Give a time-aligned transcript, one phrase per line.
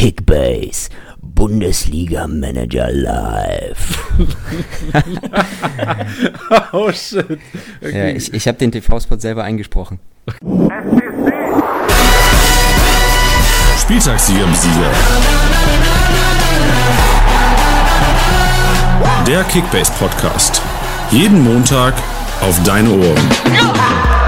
[0.00, 0.88] Kickbase
[1.20, 3.98] Bundesliga Manager Live.
[6.72, 7.38] oh shit.
[7.82, 7.98] Okay.
[7.98, 10.00] Ja, ich, ich habe den TV-Spot selber eingesprochen.
[13.78, 14.90] Spieltagssieger Besieger.
[19.26, 20.62] Der Kickbase Podcast.
[21.10, 21.92] Jeden Montag
[22.40, 24.19] auf deine Ohren.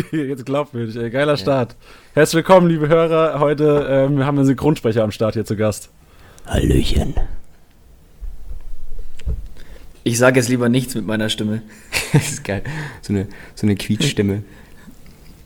[0.12, 1.10] Jetzt glaubwürdig, ey.
[1.10, 1.76] Geiler Start.
[2.14, 3.40] Herzlich willkommen, liebe Hörer.
[3.40, 5.90] Heute ähm, haben wir einen Synchronsprecher am Start hier zu Gast.
[6.46, 7.14] Hallöchen.
[10.04, 11.62] Ich sage jetzt lieber nichts mit meiner Stimme.
[12.12, 12.62] das ist geil.
[13.02, 14.42] So eine, so eine Quietschstimme.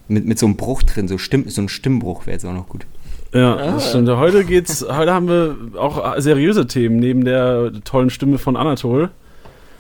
[0.09, 2.69] mit, mit so einem Bruch drin, so, Stimm, so ein Stimmbruch wäre jetzt auch noch
[2.69, 2.87] gut.
[3.33, 3.73] Ja, ah.
[3.73, 4.09] das stimmt.
[4.09, 9.11] Heute geht's, heute haben wir auch seriöse Themen neben der tollen Stimme von Anatol.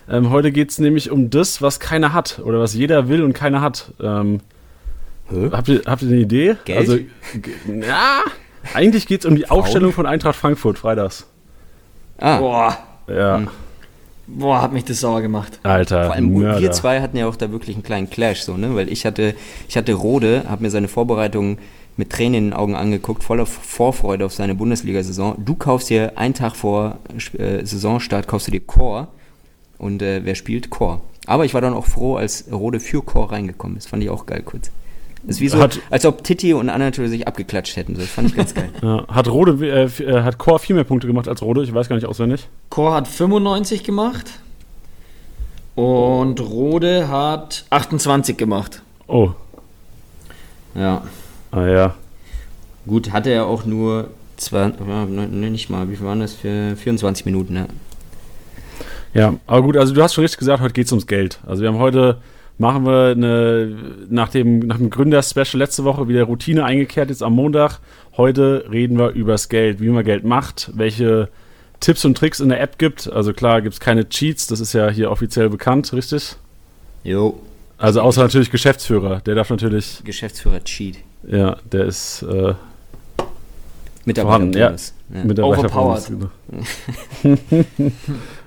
[0.09, 3.33] Ähm, heute geht es nämlich um das, was keiner hat oder was jeder will und
[3.33, 3.93] keiner hat.
[4.01, 4.41] Ähm,
[5.53, 6.57] Habt ihr, habt ihr eine Idee?
[6.65, 6.79] Geld?
[6.79, 6.99] Also,
[7.67, 8.23] ja,
[8.75, 9.61] eigentlich geht es um die Frauen?
[9.61, 11.27] Aufstellung von Eintracht Frankfurt, freitags.
[12.19, 12.39] Ah.
[12.39, 12.79] Boah.
[13.09, 13.39] Ja.
[13.39, 13.49] Hm.
[14.29, 15.61] Boah, hat mich das sauer gemacht.
[15.63, 16.61] Alter, Vor allem Mörder.
[16.61, 18.75] wir zwei hatten ja auch da wirklich einen kleinen Clash, so, ne?
[18.75, 19.35] Weil ich hatte,
[19.69, 21.59] ich hatte Rode, habe mir seine Vorbereitung
[21.97, 25.37] mit Tränen in den Augen angeguckt, voller Vorfreude auf seine Bundesliga-Saison.
[25.45, 26.99] Du kaufst dir einen Tag vor
[27.39, 29.09] äh, Saisonstart, kaufst du dir Core.
[29.79, 30.71] Und äh, wer spielt?
[30.71, 31.01] Core.
[31.27, 33.89] Aber ich war dann auch froh, als Rode für Core reingekommen ist.
[33.89, 34.71] Fand ich auch geil kurz.
[35.27, 37.95] Ist wie so, hat, als ob Titi und Anatole sich abgeklatscht hätten.
[37.95, 38.71] Das fand ich ganz geil.
[38.83, 41.63] Ja, hat Rode, äh, äh, hat Core viel mehr Punkte gemacht als Rode?
[41.63, 42.47] Ich weiß gar nicht auswendig.
[42.71, 44.31] Core hat 95 gemacht.
[45.75, 48.83] Und Rode hat 28 gemacht.
[49.09, 49.31] Oh.
[50.75, 51.03] Ja.
[51.51, 51.95] Ah ja.
[52.87, 57.27] Gut, hatte er auch nur zwei, ne, nicht mal, wie viel waren das für 24
[57.27, 57.67] Minuten, ne?
[59.13, 61.41] Ja, aber gut, also du hast schon richtig gesagt, heute geht es ums Geld.
[61.47, 62.19] Also wir haben heute
[62.59, 63.77] machen wir eine,
[64.09, 67.81] nach dem, nach dem Gründer-Special letzte Woche wieder Routine eingekehrt, jetzt am Montag.
[68.17, 71.29] Heute reden wir übers Geld, wie man Geld macht, welche
[71.81, 73.13] Tipps und Tricks in der App gibt.
[73.13, 76.37] Also klar gibt es keine Cheats, das ist ja hier offiziell bekannt, richtig?
[77.05, 77.41] Jo.
[77.79, 80.01] Also außer natürlich Geschäftsführer, der darf natürlich.
[80.05, 80.97] Geschäftsführer Cheat.
[81.29, 82.55] Ja, der ist äh,
[84.07, 85.25] Mitarbeiter ja, ja.
[85.25, 85.69] Mitarbeiter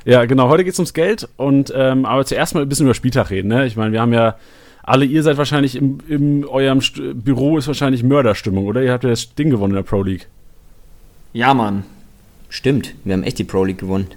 [0.06, 0.50] Ja, genau.
[0.50, 3.50] Heute geht es ums Geld und ähm, aber zuerst mal ein bisschen über Spieltag reden.
[3.50, 3.66] Ne?
[3.66, 4.36] Ich meine, wir haben ja
[4.84, 8.82] alle, ihr seid wahrscheinlich im, in eurem St Büro ist wahrscheinlich Mörderstimmung, oder?
[8.82, 10.28] Ihr habt ja das Ding gewonnen in der Pro League.
[11.34, 11.84] Ja, Mann.
[12.50, 14.08] Stimmt, wir haben echt die Pro League gewonnen.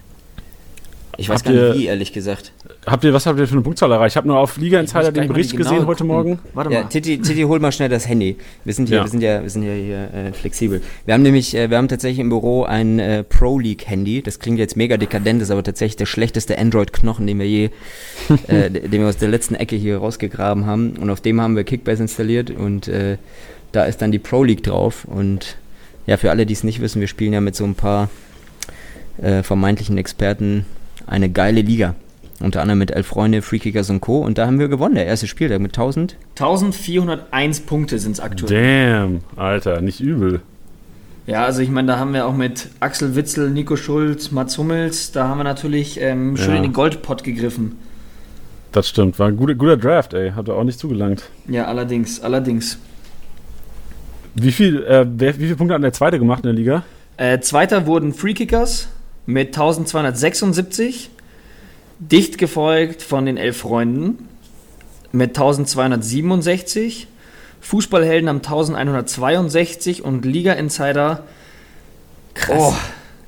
[1.18, 2.52] Ich weiß habt gar nicht wie, ehrlich gesagt.
[2.86, 4.14] Habt ihr, was habt ihr für eine Punktzahl erreicht?
[4.14, 6.38] Ich habe nur auf Liga Insider den Bericht gesehen genau heute Morgen.
[6.54, 6.76] Warte mal.
[6.76, 8.36] Ja, Titi, Titi, hol mal schnell das Handy.
[8.64, 9.04] Wir sind hier, ja.
[9.04, 10.80] wir sind ja, wir sind ja hier äh, flexibel.
[11.04, 14.22] Wir haben nämlich, äh, wir haben tatsächlich im Büro ein äh, Pro League Handy.
[14.22, 17.70] Das klingt jetzt mega dekadent, ist aber tatsächlich der schlechteste Android-Knochen, den wir je,
[18.48, 20.96] äh, den wir aus der letzten Ecke hier rausgegraben haben.
[20.96, 23.18] Und auf dem haben wir Kickbase installiert und äh,
[23.72, 25.04] da ist dann die Pro League drauf.
[25.04, 25.56] Und
[26.06, 28.08] ja, für alle, die es nicht wissen, wir spielen ja mit so ein paar
[29.20, 30.64] äh, vermeintlichen Experten
[31.06, 31.94] eine geile Liga.
[32.40, 34.18] Unter anderem mit Elf Freunde, Freekickers und Co.
[34.18, 36.16] Und da haben wir gewonnen, der erste Spieltag mit 1000.
[36.30, 38.90] 1401 Punkte sind es aktuell.
[38.92, 40.40] Damn, Alter, nicht übel.
[41.26, 45.12] Ja, also ich meine, da haben wir auch mit Axel Witzel, Nico Schulz, Mats Hummels,
[45.12, 46.56] da haben wir natürlich ähm, schön ja.
[46.56, 47.78] in den Goldpott gegriffen.
[48.72, 50.32] Das stimmt, war ein guter, guter Draft, ey.
[50.32, 51.28] Hat er auch nicht zugelangt.
[51.46, 52.78] Ja, allerdings, allerdings.
[54.34, 56.82] Wie, viel, äh, wer, wie viele Punkte hat der Zweite gemacht in der Liga?
[57.18, 58.88] Äh, Zweiter wurden Freekickers
[59.26, 61.10] mit 1276.
[61.98, 64.28] Dicht gefolgt von den Elf Freunden
[65.12, 67.06] mit 1267.
[67.60, 71.22] Fußballhelden haben 1162 und Liga Insider
[72.34, 72.56] krass.
[72.58, 72.74] Oh,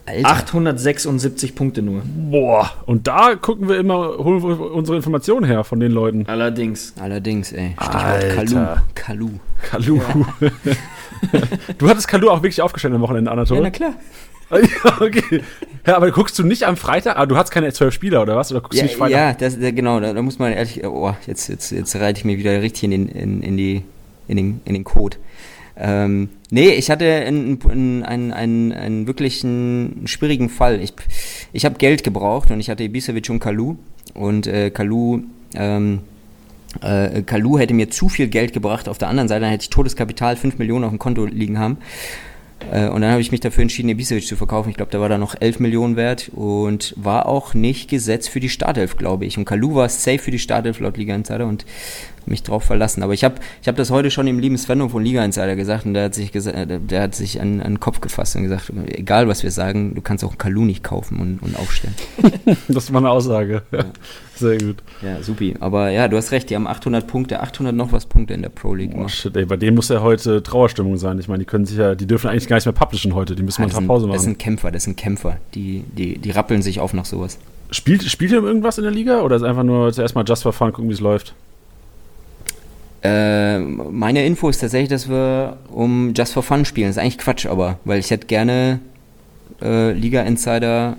[0.07, 2.03] 876 Punkte nur.
[2.05, 6.25] Boah, und da gucken wir immer, holen wir unsere Informationen her von den Leuten.
[6.27, 6.93] Allerdings.
[7.01, 7.75] Allerdings, ey.
[7.81, 8.67] Stichwort Kalu.
[8.95, 9.31] Kalu.
[9.63, 9.97] Kalu.
[9.97, 10.51] Ja.
[11.79, 13.59] du hattest Kalu auch wirklich aufgestellt am Wochenende, Anatol?
[13.59, 13.95] Ja, na klar.
[14.85, 15.43] ja, okay.
[15.87, 17.17] Ja, aber guckst du nicht am Freitag?
[17.17, 18.51] Ah, du hast keine zwölf Spieler oder was?
[18.51, 19.41] Oder guckst ja, du nicht Freitag?
[19.41, 20.01] Ja, das, genau.
[20.01, 20.85] Da, da, muss man ehrlich.
[20.85, 23.83] Oh, jetzt, jetzt, jetzt reite ich mir wieder richtig in den, in, in die,
[24.29, 25.17] in den, in den Code.
[25.77, 27.61] Ähm, nee, ich hatte einen,
[28.05, 30.81] einen, einen, einen wirklich einen schwierigen Fall.
[30.81, 30.93] Ich,
[31.53, 33.77] ich habe Geld gebraucht und ich hatte Ibisevic und Kalu.
[34.15, 35.23] Und äh, Kalu,
[35.55, 36.01] ähm,
[36.81, 38.89] äh, Kalu hätte mir zu viel Geld gebracht.
[38.89, 41.79] Auf der anderen Seite hätte ich Todeskapital 5 Millionen auf dem Konto liegen haben.
[42.73, 44.71] Äh, und dann habe ich mich dafür entschieden, Ibisevic zu verkaufen.
[44.71, 48.41] Ich glaube, der war da noch 11 Millionen wert und war auch nicht gesetzt für
[48.41, 49.39] die Startelf, glaube ich.
[49.39, 51.65] Und Kalu war safe für die Startelf laut Liga Insider und
[52.27, 53.03] mich drauf verlassen.
[53.03, 55.87] Aber ich habe ich hab das heute schon dem lieben Svenno von Liga Insider gesagt
[55.87, 58.73] und der hat sich, gesa der hat sich an, an den Kopf gefasst und gesagt,
[58.87, 61.95] egal was wir sagen, du kannst auch Kalu nicht kaufen und, und aufstellen.
[62.69, 63.63] das war eine Aussage.
[63.73, 63.85] Ja.
[64.37, 64.77] Sehr gut.
[65.01, 65.55] Ja, supi.
[65.61, 68.49] Aber ja, du hast recht, die haben 800 Punkte, 800 noch was Punkte in der
[68.49, 68.91] Pro League.
[68.97, 71.21] Oh shit, ey, bei denen muss ja heute Trauerstimmung sein.
[71.21, 73.37] Ich meine, die können sich ja, die dürfen eigentlich gar nichts mehr publishen heute.
[73.37, 74.25] Die müssen Ah, mal das, eine sind, Pause das machen.
[74.25, 75.37] sind Kämpfer, das sind Kämpfer.
[75.55, 77.39] Die, die, die rappeln sich auf nach sowas.
[77.71, 80.53] Spielt, spielt ihr irgendwas in der Liga oder ist einfach nur zuerst mal just for
[80.53, 81.35] fun, gucken, wie es läuft?
[83.05, 86.89] Äh, meine Info ist tatsächlich, dass wir um Just for Fun spielen.
[86.89, 88.81] Das ist eigentlich Quatsch, aber, weil ich hätte gerne
[89.63, 90.97] äh, Liga Insider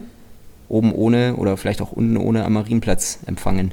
[0.70, 3.72] oben ohne oder vielleicht auch unten ohne am Marienplatz empfangen.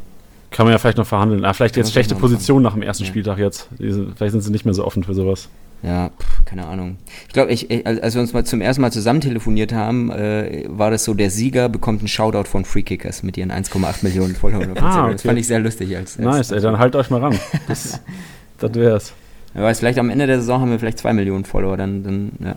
[0.50, 1.44] Kann man ja vielleicht noch verhandeln.
[1.44, 3.08] Ah, vielleicht Kann jetzt schlechte Position nach dem ersten Ja.
[3.08, 3.68] Spieltag jetzt.
[3.78, 5.48] Vielleicht sind sie nicht mehr so offen für sowas.
[5.82, 6.96] Ja, pff, keine Ahnung.
[7.26, 10.64] Ich glaube, ich, ich- als wir uns mal zum ersten Mal zusammen telefoniert haben, äh,
[10.68, 14.36] war das so, der Sieger bekommt einen Shoutout von Free Kickers mit ihren 1,8 Millionen
[14.36, 15.10] Followern auf Ah, Instagram.
[15.12, 15.28] Das okay.
[15.28, 15.96] fand ich sehr lustig.
[15.96, 17.36] Als, als Nice, ey, dann halt euch mal ran.
[17.66, 18.00] Das,
[18.58, 19.12] das wär's.
[19.54, 22.32] Wer weiß, vielleicht am Ende der Saison haben wir vielleicht 2 Millionen Follower, dann, dann,
[22.44, 22.54] ja,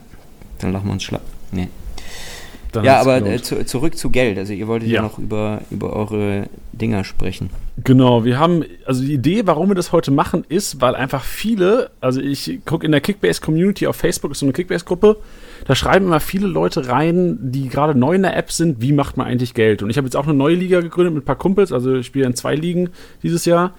[0.60, 1.24] dann lachen wir uns schlapp.
[1.52, 1.68] Nee.
[2.84, 4.38] Ja, aber äh, zu, zurück zu Geld.
[4.38, 5.02] Also ihr wolltet ja, Ja.
[5.04, 7.50] noch über, über eure Dinger sprechen.
[7.84, 11.92] Genau, wir haben, also die Idee, warum wir das heute machen, ist, weil einfach viele,
[12.02, 15.18] also ich gucke in der Kickbase-Community auf Facebook, ist so eine Kickbase-Gruppe,
[15.66, 19.18] da schreiben immer viele Leute rein, die gerade neu in der App sind, wie macht
[19.18, 19.84] man eigentlich Geld?
[19.84, 22.06] Und ich habe jetzt auch eine neue Liga gegründet mit ein paar Kumpels, also ich
[22.06, 22.90] spiele in zwei Ligen
[23.24, 23.74] dieses Jahr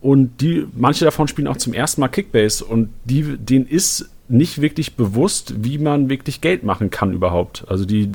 [0.00, 4.60] und die, manche davon spielen auch zum ersten Mal Kickbase und die, denen ist nicht
[4.60, 7.64] wirklich bewusst, wie man wirklich Geld machen kann überhaupt.
[7.68, 8.10] Also die,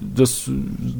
[0.00, 0.50] das,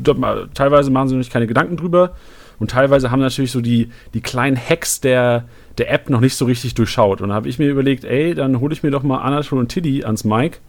[0.03, 2.13] da- teilweise machen sie sich keine Gedanken drüber
[2.59, 5.45] und teilweise haben natürlich so die, die kleinen Hacks der,
[5.79, 7.21] der App noch nicht so richtig durchschaut.
[7.23, 9.69] Und da habe ich mir überlegt, ey, dann hole ich mir doch mal Anatol und
[9.69, 10.61] Tiddy ans Mic.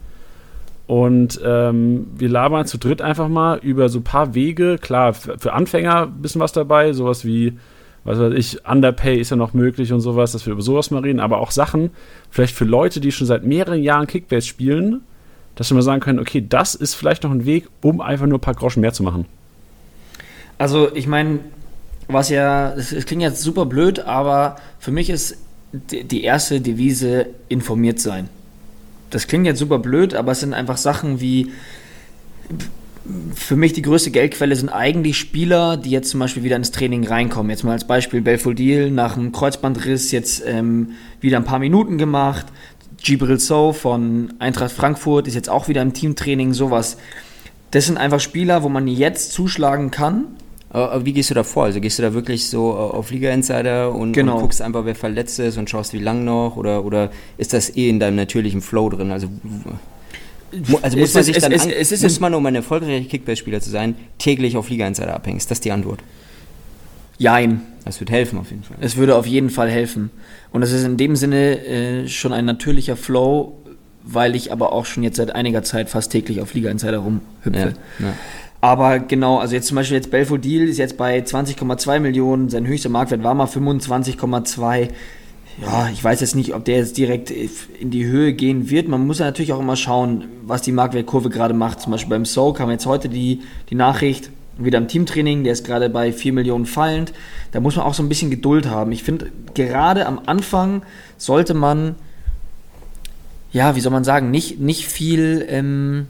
[0.87, 4.77] Und ähm, wir labern zu dritt einfach mal über so ein paar Wege.
[4.79, 7.57] Klar, für Anfänger ein bisschen was dabei, sowas wie,
[8.09, 11.03] was weiß ich, Underpay ist ja noch möglich und sowas, dass wir über sowas mal
[11.03, 11.91] reden, aber auch Sachen,
[12.31, 15.01] vielleicht für Leute, die schon seit mehreren Jahren Kickbase spielen,
[15.53, 18.39] dass wir mal sagen können, okay, das ist vielleicht noch ein Weg, um einfach nur
[18.39, 19.25] ein paar Groschen mehr zu machen.
[20.57, 21.41] Also ich meine,
[22.07, 25.37] was ja, es klingt jetzt super blöd, aber für mich ist
[25.71, 28.27] die erste Devise informiert sein.
[29.11, 31.51] Das klingt jetzt super blöd, aber es sind einfach Sachen wie,
[33.35, 37.05] für mich die größte Geldquelle sind eigentlich Spieler, die jetzt zum Beispiel wieder ins Training
[37.07, 37.49] reinkommen.
[37.49, 40.91] Jetzt mal als Beispiel Belfodil nach einem Kreuzbandriss jetzt ähm,
[41.21, 42.45] wieder ein paar Minuten gemacht.
[43.01, 46.97] Gibril So von Eintracht Frankfurt ist jetzt auch wieder im Teamtraining, sowas.
[47.71, 50.25] Das sind einfach Spieler, wo man jetzt zuschlagen kann,
[50.71, 51.65] Aber, wie gehst du da vor?
[51.65, 54.35] Also gehst du da wirklich so äh, auf Liga Insider und, Genau.
[54.35, 56.57] und guckst einfach, wer verletzt ist und schaust, wie lang noch?
[56.57, 59.11] Oder, oder ist das eh in deinem natürlichen Flow drin?
[59.11, 59.29] Also,
[60.81, 62.45] also muss Es man ist- sich es dann ist- an, es ist muss man, um
[62.45, 65.37] ein erfolgreicher Kickbase-Spieler zu sein, täglich auf Liga Insider abhängen?
[65.37, 65.99] Ist das die Antwort?
[67.17, 67.61] Jein.
[67.85, 68.77] Das wird helfen auf jeden Fall.
[68.81, 70.11] Es würde auf jeden Fall helfen.
[70.51, 73.57] Und es ist in dem Sinne äh, schon ein natürlicher Flow,
[74.03, 77.73] weil ich aber auch schon jetzt seit einiger Zeit fast täglich auf Liga Insider rumhüpfe.
[77.99, 78.13] Ja, ja.
[78.61, 82.89] Aber genau, also jetzt zum Beispiel jetzt Belfodil ist jetzt bei 20,2 Millionen, sein höchster
[82.89, 84.89] Marktwert war mal 25,2.
[85.61, 88.87] Ja, ich weiß jetzt nicht, ob der jetzt direkt in die Höhe gehen wird.
[88.87, 91.81] Man muss ja natürlich auch immer schauen, was die Marktwertkurve gerade macht.
[91.81, 95.65] Zum Beispiel beim So kam jetzt heute die, die Nachricht, wieder im Teamtraining, der ist
[95.65, 97.13] gerade bei 4 Millionen fallend.
[97.51, 98.91] Da muss man auch so ein bisschen Geduld haben.
[98.91, 100.83] Ich finde, gerade am Anfang
[101.17, 101.95] sollte man,
[103.51, 106.07] ja, wie soll man sagen, nicht, nicht viel, ähm,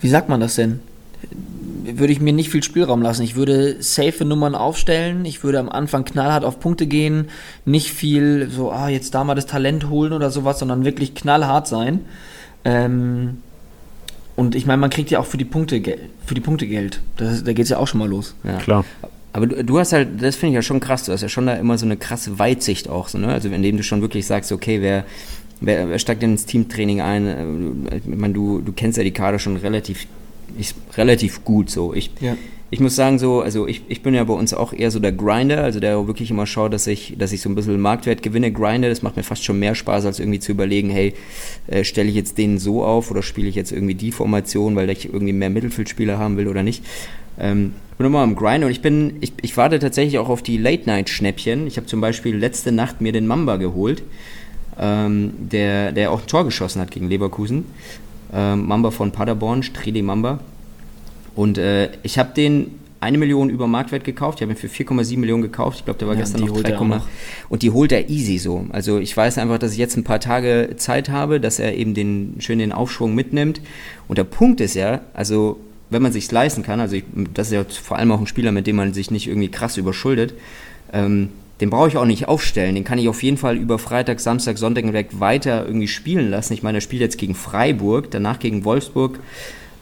[0.00, 0.80] wie sagt man das denn?
[1.84, 3.22] Würde ich mir nicht viel Spielraum lassen.
[3.22, 5.24] Ich würde safe Nummern aufstellen.
[5.24, 7.28] Ich würde am Anfang knallhart auf Punkte gehen.
[7.64, 11.66] Nicht viel so, ah, jetzt da mal das Talent holen oder sowas, sondern wirklich knallhart
[11.66, 12.00] sein.
[12.64, 13.38] Ähm,
[14.36, 17.00] und ich meine, man kriegt ja auch für die Punkte, Gel- für die Punkte Geld.
[17.16, 18.34] Das, da geht es ja auch schon mal los.
[18.44, 18.58] Ja.
[18.58, 18.84] Klar.
[19.32, 21.46] Aber du, du hast halt, das finde ich ja schon krass, du hast ja schon
[21.46, 23.28] da immer so eine krasse Weitsicht auch, so, ne?
[23.28, 25.04] Also indem du schon wirklich sagst, okay, wer,
[25.60, 27.26] wer, wer steigt denn ins Teamtraining ein?
[27.90, 30.06] Äh, Ich meine, du, du kennst ja die Kader schon relativ,
[30.58, 31.94] ich, relativ gut so.
[31.94, 32.36] Ich, Ja.
[32.70, 35.12] ich muss sagen, so, also ich, ich bin ja bei uns auch eher so der
[35.12, 38.52] Grinder, also der wirklich immer schaut, dass ich, dass ich so ein bisschen Marktwert gewinne,
[38.52, 38.88] grinde.
[38.88, 41.14] Das macht mir fast schon mehr Spaß, als irgendwie zu überlegen, hey,
[41.66, 44.88] äh, stelle ich jetzt den so auf oder spiele ich jetzt irgendwie die Formation, weil
[44.90, 46.84] ich irgendwie mehr Mittelfeldspieler haben will oder nicht.
[47.38, 50.42] Ähm, ich bin immer am Grind und ich bin, ich, ich warte tatsächlich auch auf
[50.42, 51.66] die Late-Night-Schnäppchen.
[51.66, 54.02] Ich habe zum Beispiel letzte Nacht mir den Mamba geholt,
[54.80, 57.64] ähm, der, der auch ein Tor geschossen hat gegen Leverkusen.
[58.34, 60.40] Ähm, Mamba von Paderborn, Streli Mamba.
[61.34, 64.38] Und äh, ich habe den eine Million über Marktwert gekauft.
[64.38, 65.78] Ich habe ihn für 4,7 Millionen gekauft.
[65.80, 67.08] Ich glaube, der war Ja, gestern noch holt er 3, auch noch.
[67.48, 68.64] und die holt er easy so.
[68.70, 71.94] Also ich weiß einfach, dass ich jetzt ein paar Tage Zeit habe, dass er eben
[71.94, 73.60] den schön den Aufschwung mitnimmt.
[74.06, 75.58] Und der Punkt ist ja, also
[75.90, 77.02] wenn man sich leisten kann, also ich,
[77.34, 79.76] das ist ja vor allem auch ein Spieler, mit dem man sich nicht irgendwie krass
[79.76, 80.34] überschuldet,
[80.92, 81.28] ähm,
[81.60, 82.74] den brauche ich auch nicht aufstellen.
[82.74, 86.52] Den kann ich auf jeden Fall über Freitag, Samstag, Sonntag hinweg weiter irgendwie spielen lassen.
[86.54, 89.20] Ich meine, er spielt jetzt gegen Freiburg, danach gegen Wolfsburg,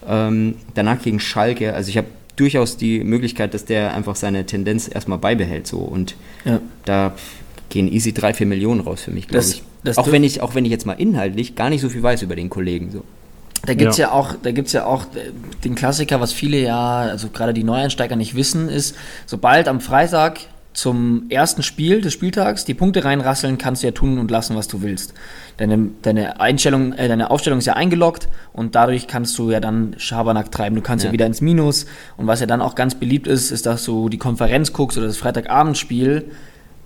[0.07, 1.75] ähm, danach gegen Schalke.
[1.75, 5.67] Also ich habe durchaus die Möglichkeit, dass der einfach seine Tendenz erstmal beibehält.
[5.67, 5.79] So.
[5.79, 6.61] Und Ja.
[6.85, 7.13] da
[7.69, 9.63] gehen easy 3, 4 Millionen raus für mich, glaube ich.
[9.85, 10.41] das auch, wenn ich.
[10.43, 12.91] auch wenn ich jetzt mal inhaltlich gar nicht so viel weiß über den Kollegen.
[12.91, 13.05] So.
[13.65, 14.07] Da gibt's Ja.
[14.09, 14.13] ja.
[14.13, 15.31] auch, da gibt's ja auch äh,
[15.65, 18.97] den Klassiker, was viele ja, also gerade die Neueinsteiger nicht wissen, ist,
[19.27, 20.41] sobald am Freitag
[20.73, 24.69] zum ersten Spiel des Spieltags die Punkte reinrasseln, kannst du ja tun und lassen, was
[24.69, 25.15] du willst.
[25.57, 29.95] Deine, deine Einstellung, äh, deine Aufstellung ist ja eingeloggt und dadurch kannst du ja dann
[29.99, 30.77] Schabernack treiben.
[30.77, 31.09] Du kannst ja.
[31.09, 31.13] Ja.
[31.13, 31.87] wieder ins Minus.
[32.17, 35.09] Und was ja dann auch ganz beliebt ist, ist, dass du die Konferenz guckst oder
[35.09, 36.27] das Freitagabendspiel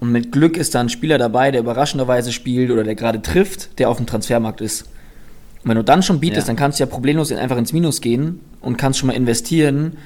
[0.01, 3.79] und mit Glück ist da ein Spieler dabei, der überraschenderweise spielt oder der gerade trifft,
[3.79, 4.83] der auf dem Transfermarkt ist.
[5.63, 6.53] Und wenn du dann schon bietest, Ja.
[6.53, 9.99] dann kannst du ja problemlos in- einfach ins Minus gehen und kannst schon mal investieren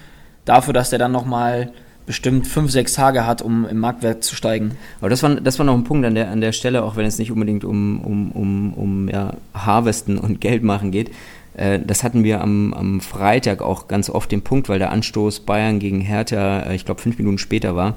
[0.45, 1.73] dafür, dass der dann nochmal
[2.09, 4.79] bestimmt fünf, sechs Tage hat, um im Marktwert zu steigen.
[5.01, 7.05] Aber das war, das war noch ein Punkt an der, an der Stelle, auch wenn
[7.05, 11.11] es nicht unbedingt um, um, um, um ja, Harvesten und Geld machen geht.
[11.53, 15.41] Äh, das hatten wir am, am Freitag auch ganz oft den Punkt, weil der Anstoß
[15.41, 17.95] Bayern gegen Hertha, äh, ich glaube, fünf Minuten später war.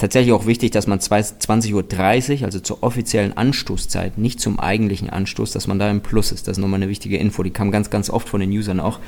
[0.00, 4.58] Ist tatsächlich auch wichtig, dass man zwei- 20.30 Uhr, also zur offiziellen Anstoßzeit, nicht zum
[4.58, 6.48] eigentlichen Anstoß, dass man da im Plus ist.
[6.48, 7.42] Das ist nochmal eine wichtige Info.
[7.42, 8.98] Die kam ganz, ganz oft von den Usern auch.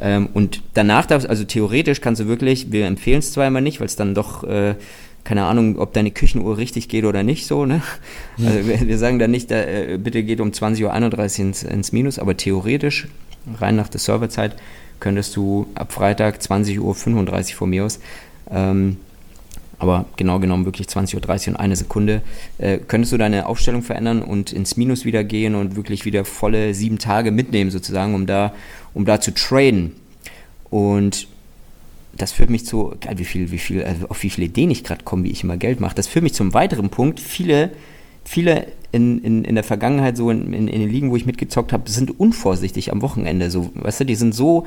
[0.00, 3.80] Ähm, und danach darfst also theoretisch kannst du wirklich, wir empfehlen es zwar immer nicht,
[3.80, 4.76] weil es dann doch, äh,
[5.24, 7.82] keine Ahnung, ob deine Küchenuhr richtig geht oder nicht so, ne?
[8.38, 10.86] Also wir, wir sagen dann nicht, äh, bitte geht um 20.31
[11.40, 13.08] Uhr ins, ins Minus, aber theoretisch,
[13.60, 14.56] rein nach der Serverzeit,
[15.00, 18.00] könntest du ab Freitag 20.35 Uhr von mir aus,
[18.50, 18.96] ähm,
[19.80, 22.20] aber genau genommen wirklich 20.30 Uhr und eine Sekunde,
[22.58, 26.74] äh, könntest du deine Aufstellung verändern und ins Minus wieder gehen und wirklich wieder volle
[26.74, 28.52] sieben Tage mitnehmen sozusagen, um da,
[28.92, 29.96] um da zu traden.
[30.68, 31.26] Und
[32.12, 34.84] das führt mich zu, geil, wie viel, wie viel, also auf wie viele Ideen ich
[34.84, 35.94] gerade komme, wie ich immer Geld mache.
[35.94, 37.18] Das führt mich zum weiteren Punkt.
[37.18, 37.70] Viele,
[38.24, 41.72] viele in, in, in der Vergangenheit, so in, in, in den Ligen, wo ich mitgezockt
[41.72, 43.50] habe, sind unvorsichtig am Wochenende.
[43.50, 44.66] So, weißt du, die sind so,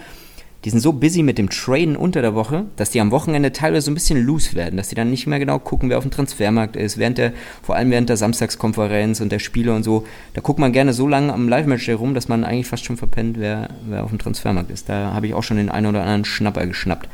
[0.66, 3.86] die sind so busy mit dem Traden unter der Woche, dass die am Wochenende teilweise
[3.86, 6.12] so ein bisschen loose werden, dass die dann nicht mehr genau gucken, wer auf dem
[6.12, 10.42] Transfermarkt ist, während der, vor allem während der Samstagskonferenz und der Spiele und so, da
[10.42, 13.70] guckt man gerne so lange am Live-Match herum, dass man eigentlich fast schon verpennt, wer,
[13.88, 14.88] wer auf dem Transfermarkt ist.
[14.88, 17.10] Da habe ich auch schon den einen oder anderen Schnapper geschnappt.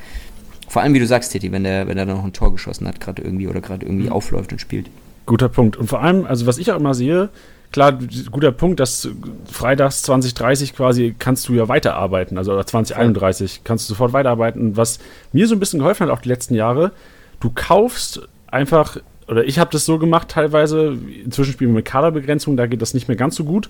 [0.68, 2.88] Vor allem, wie du sagst, Titi, wenn der, wenn der dann noch ein Tor geschossen
[2.88, 4.92] hat, gerade irgendwie oder gerade irgendwie aufläuft und spielt.
[5.26, 5.78] Guter Punkt.
[5.78, 7.30] Und vor allem, also was ich auch immer sehe,
[7.72, 7.98] klar,
[8.32, 9.10] guter Punkt, dass
[9.46, 14.76] freitags 2030 quasi kannst du ja weiterarbeiten, also oder 2031 kannst du sofort weiterarbeiten.
[14.78, 15.00] Was
[15.34, 16.92] mir so ein bisschen geholfen hat, auch die letzten Jahre,
[17.40, 18.98] du kaufst einfach,
[19.28, 22.94] oder ich habe das so gemacht teilweise, inzwischen spielen wir mit Kaderbegrenzung, da geht das
[22.94, 23.70] nicht mehr ganz so gut.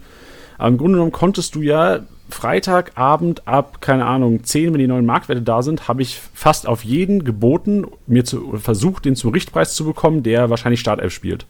[0.58, 5.06] Aber im Grunde genommen konntest du ja Freitagabend ab, keine Ahnung, 10, wenn die neuen
[5.06, 9.74] Marktwerte da sind, habe ich fast auf jeden geboten, mir zu, versucht, den zum Richtpreis
[9.74, 11.46] zu bekommen, der wahrscheinlich Startelf spielt.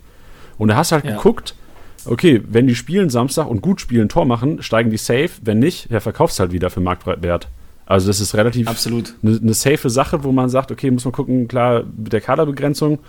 [0.58, 1.16] Und da hast du halt Ja.
[1.16, 1.56] geguckt,
[2.06, 5.30] okay, wenn die spielen Samstag und gut spielen, Tor machen, steigen die safe.
[5.42, 7.48] Wenn nicht, ja, verkaufst halt wieder für Marktwert.
[7.86, 9.16] Also das ist relativ Absolut.
[9.24, 13.00] eine, eine safe Sache, wo man sagt, okay, muss man gucken, klar, mit der Kaderbegrenzung.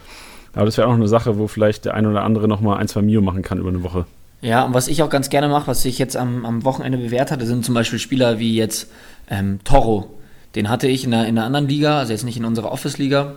[0.54, 2.88] Aber das wäre auch noch eine Sache, wo vielleicht der ein oder andere nochmal ein,
[2.88, 4.06] zwei Mio machen kann über eine Woche.
[4.40, 7.30] Ja, und was ich auch ganz gerne mache, was sich jetzt am, am Wochenende bewährt
[7.30, 8.90] hatte, sind zum Beispiel Spieler wie jetzt
[9.28, 10.14] ähm, Toro.
[10.54, 13.37] Den hatte ich in einer, in einer anderen Liga, also jetzt nicht in unserer Office-Liga.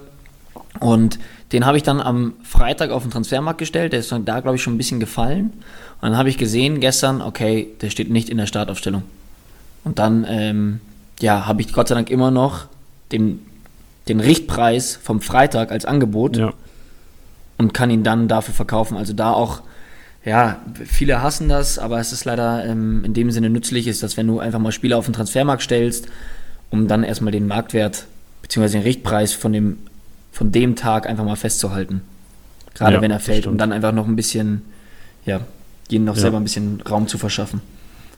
[0.79, 1.19] Und
[1.53, 3.93] den habe ich dann am Freitag auf den Transfermarkt gestellt.
[3.93, 5.53] Der ist dann da, glaube ich, schon ein bisschen gefallen.
[6.01, 9.03] Und dann habe ich gesehen gestern, okay, der steht nicht in der Startaufstellung.
[9.83, 10.79] Und dann, ähm,
[11.21, 12.65] ja, habe ich Gott sei Dank immer noch
[13.11, 13.39] den,
[14.07, 16.53] den Richtpreis vom Freitag als Angebot Ja.
[17.57, 18.97] und kann ihn dann dafür verkaufen.
[18.97, 19.61] Also da auch,
[20.25, 24.17] ja, viele hassen das, aber es ist leider ähm, in dem Sinne nützlich, ist, dass
[24.17, 26.07] wenn du einfach mal Spieler auf den Transfermarkt stellst,
[26.71, 28.05] um dann erstmal den Marktwert
[28.41, 28.69] bzw.
[28.69, 29.77] den Richtpreis von dem,
[30.33, 32.01] von dem Tag einfach mal festzuhalten.
[32.73, 34.63] Gerade Ja, wenn er fällt, um dann einfach noch ein bisschen,
[35.25, 35.41] ja,
[35.89, 36.21] ihnen noch Ja.
[36.23, 37.61] selber ein bisschen Raum zu verschaffen.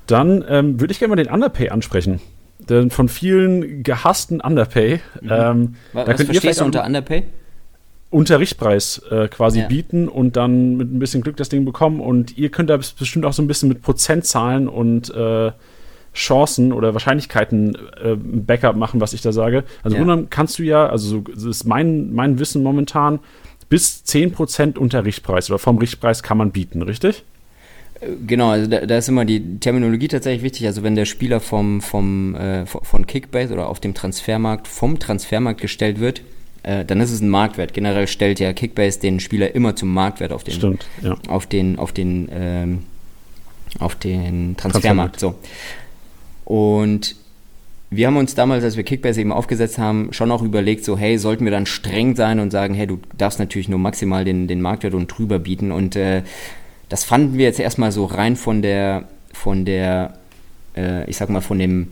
[0.07, 2.21] Dann ähm, würde ich gerne mal den Underpay ansprechen.
[2.59, 5.01] Denn von vielen gehassten Underpay.
[5.21, 7.23] Ähm, Was, da was könnt ihr verstehst du unter Underpay?
[8.11, 9.67] unter Richtpreis äh, quasi Ja.
[9.67, 11.99] bieten und dann mit ein bisschen Glück das Ding bekommen.
[11.99, 15.51] Und ihr könnt da bestimmt auch so ein bisschen mit Prozentzahlen und äh,
[16.15, 19.63] Chancen oder Wahrscheinlichkeiten äh, Backup machen, was ich da sage.
[19.83, 20.23] Also Ja.
[20.29, 23.19] kannst du ja, also so das ist mein, mein Wissen momentan,
[23.69, 27.23] bis 10% unter Richtpreis oder vom Richtpreis kann man bieten, richtig?
[28.27, 30.67] Genau, also da, da ist immer die Terminologie tatsächlich wichtig.
[30.67, 35.61] Also wenn der Spieler vom, vom, äh, von- Kickbase oder auf dem Transfermarkt vom Transfermarkt
[35.61, 36.21] gestellt wird,
[36.63, 37.73] äh, dann ist es ein Marktwert.
[37.73, 41.15] Generell stellt ja Kickbase den Spieler immer zum Marktwert auf den, Stimmt, ja.
[41.27, 42.79] auf den, auf den, ähm,
[43.79, 45.19] auf den Transfermarkt.
[45.19, 45.35] So.
[46.45, 47.15] Und
[47.89, 51.17] wir haben uns damals, als wir Kickbase eben aufgesetzt haben, schon auch überlegt, so, hey,
[51.17, 54.61] sollten wir dann streng sein und sagen, hey, du darfst natürlich nur maximal den, den
[54.61, 55.71] Marktwert und drüber bieten.
[55.71, 56.23] Und äh,
[56.89, 60.17] das fanden wir jetzt erstmal so rein von der, von der,
[60.75, 61.87] äh, ich sag mal, von dem,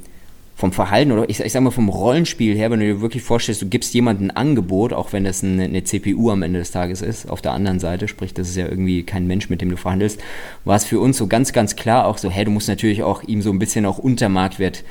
[0.56, 3.62] vom Verhalten oder ich, ich sag mal vom Rollenspiel her, wenn du dir wirklich vorstellst,
[3.62, 7.02] du gibst jemandem ein Angebot, auch wenn das eine, eine CPU am Ende des Tages
[7.02, 9.78] ist, auf der anderen Seite, sprich, das ist ja irgendwie kein Mensch, mit dem du
[9.78, 10.22] verhandelst,
[10.64, 13.24] war es für uns so ganz, ganz klar auch so, hey, du musst natürlich auch
[13.24, 14.84] ihm so ein bisschen auch unter Marktwert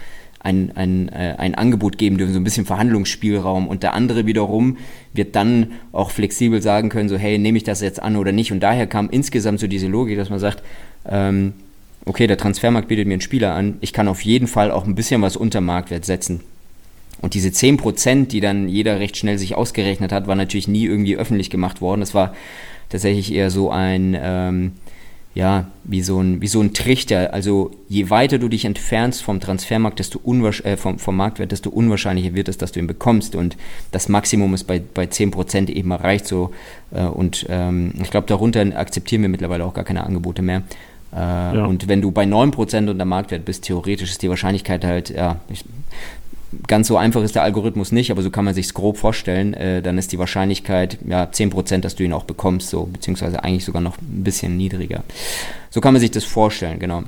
[0.45, 3.69] ein, ein, äh, ein Angebot geben dürfen, so ein bisschen Verhandlungsspielraum.
[3.69, 4.79] Und der andere wiederum
[5.13, 8.51] wird dann auch flexibel sagen können, so hey, nehme ich das jetzt an oder nicht.
[8.51, 10.63] Und daher kam insgesamt so diese Logik, dass man sagt,
[11.09, 11.53] ähm,
[12.05, 14.95] okay, der Transfermarkt bietet mir einen Spieler an, ich kann auf jeden Fall auch ein
[14.95, 16.41] bisschen was unter Marktwert setzen.
[17.21, 21.17] Und diese 10%, die dann jeder recht schnell sich ausgerechnet hat, war natürlich nie irgendwie
[21.17, 22.01] öffentlich gemacht worden.
[22.01, 22.35] Das war
[22.89, 24.73] tatsächlich eher so ein, ähm,
[25.35, 27.33] ja, wie so, ein, wie so ein Trichter.
[27.33, 30.21] Also je weiter du dich entfernst vom Transfermarkt, desto
[30.65, 33.37] äh, vom, vom Marktwert, desto unwahrscheinlicher wird es, dass du ihn bekommst.
[33.37, 33.57] Und
[33.93, 36.51] das Maximum ist bei, bei 10% eben erreicht so.
[36.91, 40.65] Äh, und ähm, ich glaube, darunter akzeptieren wir mittlerweile auch gar keine Angebote mehr.
[41.13, 41.65] Äh, ja.
[41.67, 45.65] Und wenn du bei 9% unter Marktwert bist, theoretisch ist die Wahrscheinlichkeit halt, ja, ich,
[46.67, 49.83] ganz so einfach ist der Algorithmus nicht, aber so kann man sich grob vorstellen, äh,
[49.83, 53.83] dann ist die Wahrscheinlichkeit ja 10%, dass du ihn auch bekommst, so, beziehungsweise eigentlich sogar
[53.83, 55.05] noch ein bisschen niedriger.
[55.71, 57.05] So kann man sich das vorstellen, genau.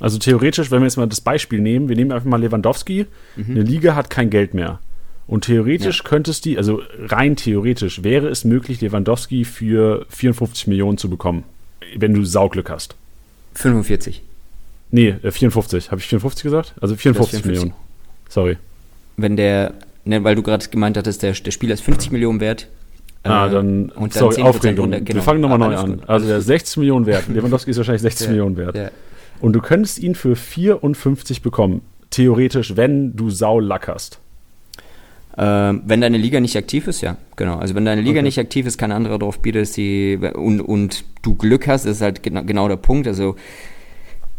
[0.00, 3.06] Also theoretisch, wenn wir jetzt mal das Beispiel nehmen, wir nehmen einfach mal Lewandowski,
[3.36, 3.50] mhm.
[3.50, 4.80] eine Liga hat kein Geld mehr.
[5.26, 6.08] Und theoretisch ja.
[6.08, 11.44] könntest die, also rein theoretisch, wäre es möglich, Lewandowski für 54 Millionen zu bekommen,
[11.96, 12.96] wenn du Sauglück hast.
[13.54, 14.22] 45.
[14.90, 15.86] Nee, 54.
[15.86, 16.74] Äh, Habe ich 54 gesagt?
[16.80, 17.46] Also 54, 54.
[17.46, 17.74] Millionen.
[18.28, 18.58] Sorry
[19.16, 22.68] wenn der, ne, weil du gerade gemeint hattest, der, der Spieler ist 50 Millionen wert.
[23.22, 24.86] Ah, äh, dann, und dann sorry, Aufregung.
[24.86, 25.14] Runter, genau.
[25.16, 26.02] Wir fangen nochmal neu an.
[26.06, 27.24] Also der ist 60 Millionen wert.
[27.32, 28.76] Lewandowski ist wahrscheinlich 60 ja, Millionen wert.
[28.76, 28.90] Ja.
[29.40, 31.82] Und du könntest ihn für 54 bekommen.
[32.10, 34.20] Theoretisch, wenn du Sau lackerst.
[35.36, 37.56] Ähm, wenn deine Liga nicht aktiv ist, ja, genau.
[37.56, 38.22] Also wenn deine Liga okay.
[38.22, 42.22] nicht aktiv ist, kein anderer darauf bietet, die und, und du Glück hast, ist halt
[42.22, 43.08] genau, genau der Punkt.
[43.08, 43.34] Also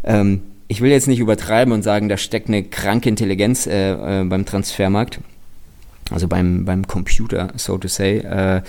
[0.04, 4.24] ähm, ich will jetzt nicht übertreiben und sagen, da steckt eine kranke Intelligenz äh, äh,
[4.24, 5.20] beim Transfermarkt,
[6.10, 8.62] also beim, beim Computer, so to say, äh,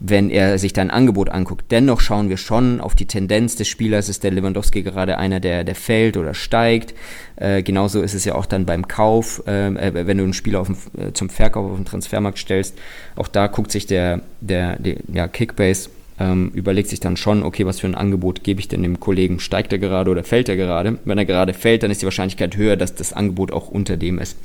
[0.00, 1.66] wenn er sich dein Angebot anguckt.
[1.70, 4.08] Dennoch schauen wir schon auf die Tendenz des Spielers.
[4.08, 6.94] Ist der Lewandowski gerade einer, der, der fällt oder steigt?
[7.36, 10.64] Äh, genauso ist es ja auch dann beim Kauf, äh, äh wenn du einen Spieler
[10.64, 12.78] dem, äh, zum Verkauf auf den Transfermarkt stellst.
[13.14, 17.66] Auch da guckt sich der, der, der ja, Kickbase ähm, überlegt sich dann schon, okay,
[17.66, 19.38] was für ein Angebot gebe ich denn dem Kollegen?
[19.38, 20.98] Steigt er gerade oder fällt er gerade?
[21.04, 24.18] Wenn er gerade fällt, dann ist die Wahrscheinlichkeit höher, dass das Angebot auch unter dem
[24.18, 24.38] ist.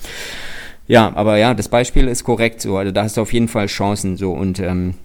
[0.88, 2.77] Ja, aber ja, das Beispiel ist korrekt so.
[2.77, 4.95] Also da hast du auf jeden Fall Chancen so und ähm,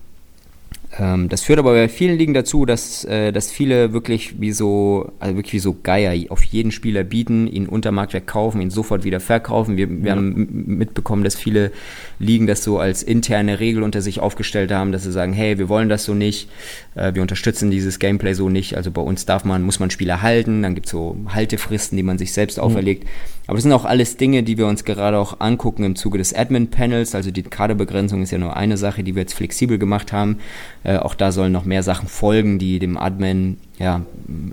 [0.98, 5.12] ähm, das führt aber bei vielen Ligen dazu, dass, äh, dass viele wirklich wie so,
[5.20, 9.05] also wirklich wie so Geier auf jeden Spieler bieten, ihn unter Marktwert kaufen, ihn sofort
[9.05, 9.76] wieder verkaufen.
[9.76, 10.16] Wir, wir ja.
[10.16, 10.48] haben
[10.79, 11.70] mitbekommen, dass viele
[12.18, 15.68] Ligen das so als interne Regel unter sich aufgestellt haben, dass sie sagen, hey, wir
[15.68, 16.48] wollen das so nicht,
[16.96, 18.76] äh, wir unterstützen dieses Gameplay so nicht.
[18.76, 22.03] Also bei uns darf man, muss man Spieler halten, dann gibt es so Haltefristen, die
[22.03, 22.64] man sich selbst mhm.
[22.64, 23.07] auferlegt.
[23.50, 26.32] Aber das sind auch alles Dinge, die wir uns gerade auch angucken im Zuge des
[26.32, 27.16] Admin-Panels.
[27.16, 30.38] Also die Kaderbegrenzung ist ja nur eine Sache, die wir jetzt flexibel gemacht haben.
[30.84, 34.02] Äh, auch da sollen noch mehr Sachen folgen, die dem Admin ja,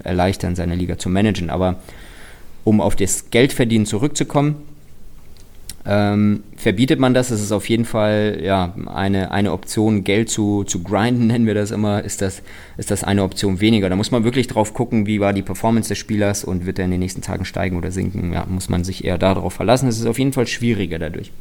[0.04, 1.52] erleichtern, seine Liga zu managen.
[1.52, 1.76] Aber
[2.64, 4.56] um auf das Geldverdienen zurückzukommen,
[5.90, 10.84] ähm, verbietet man das, ist auf jeden Fall ja, eine, eine Option, Geld zu, zu
[10.84, 12.42] grinden, nennen wir das immer, ist das,
[12.76, 13.90] ist das eine Option weniger.
[13.90, 16.86] Da muss man wirklich drauf gucken, wie war die Performance des Spielers und wird er
[16.86, 18.34] in den nächsten Tagen steigen oder sinken.
[18.34, 19.88] Ja, muss man sich eher darauf verlassen.
[19.88, 21.32] Es ist auf jeden Fall schwieriger dadurch.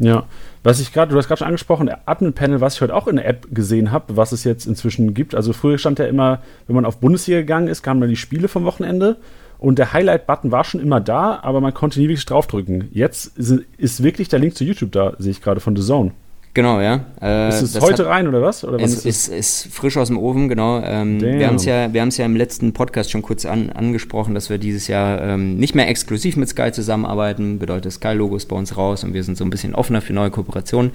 [0.00, 0.24] Ja,
[0.64, 3.28] was ich gerade, du hast gerade schon angesprochen, Admin-Panel, was ich heute auch in der
[3.28, 5.36] App gesehen habe, was es jetzt inzwischen gibt.
[5.36, 8.48] Also früher stand ja immer, wenn man auf Bundesliga gegangen ist, kamen dann die Spiele
[8.48, 9.18] vom Wochenende
[9.64, 12.88] und der Highlight-Button war schon immer da, aber man konnte nie wirklich draufdrücken.
[12.92, 16.12] Jetzt ist wirklich der Link zu YouTube da, sehe ich gerade von The Zone.
[16.54, 17.04] Genau, ja.
[17.20, 18.62] Äh, ist es heute hat, rein oder was?
[18.62, 20.80] Oder was es ist, ist, ist, frisch aus dem Ofen, genau.
[20.84, 24.58] Ähm, wir haben es ja, ja im letzten Podcast schon kurz an, angesprochen, dass wir
[24.58, 27.58] dieses Jahr ähm, nicht mehr exklusiv mit Sky zusammenarbeiten.
[27.58, 30.30] Bedeutet, Sky-Logo ist bei uns raus und wir sind so ein bisschen offener für neue
[30.30, 30.92] Kooperationen.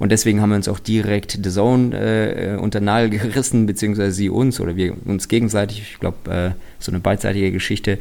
[0.00, 4.28] Und deswegen haben wir uns auch direkt The Zone äh, unter Nagel gerissen, beziehungsweise sie
[4.28, 5.82] uns oder wir uns gegenseitig.
[5.82, 7.98] Ich glaube, äh, so eine beidseitige Geschichte.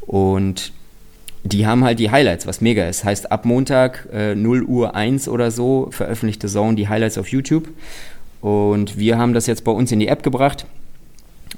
[0.00, 0.72] Und
[1.44, 3.04] die haben halt die Highlights, was mega ist.
[3.04, 7.68] Heißt, ab Montag äh, 0 Uhr 1 oder so veröffentlichte Zone die Highlights auf YouTube.
[8.40, 10.66] Und wir haben das jetzt bei uns in die App gebracht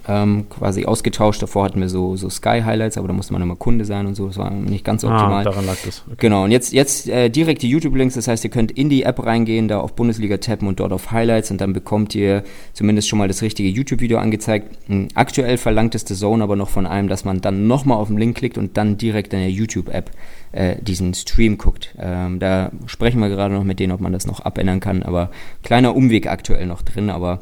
[0.09, 1.43] ähm, quasi ausgetauscht.
[1.43, 4.27] Davor hatten wir so, so Sky-Highlights, aber da musste man immer Kunde sein und so.
[4.27, 5.41] Das war nicht ganz ah, optimal.
[5.41, 6.03] Ah, daran lag das.
[6.07, 6.17] Okay.
[6.19, 8.15] Genau, und jetzt, jetzt äh, direkt die YouTube-Links.
[8.15, 11.11] Das heißt, ihr könnt in die App reingehen, da auf Bundesliga tappen und dort auf
[11.11, 14.79] Highlights und dann bekommt ihr zumindest schon mal das richtige YouTube-Video angezeigt.
[15.15, 18.19] Aktuell verlangt es The Zone aber noch von einem, dass man dann nochmal auf den
[18.19, 20.11] Link klickt und dann direkt in der YouTube-App
[20.53, 21.95] äh, diesen Stream guckt.
[21.99, 25.31] Ähm, da sprechen wir gerade noch mit denen, ob man das noch abändern kann, aber
[25.63, 27.41] kleiner Umweg aktuell noch drin, aber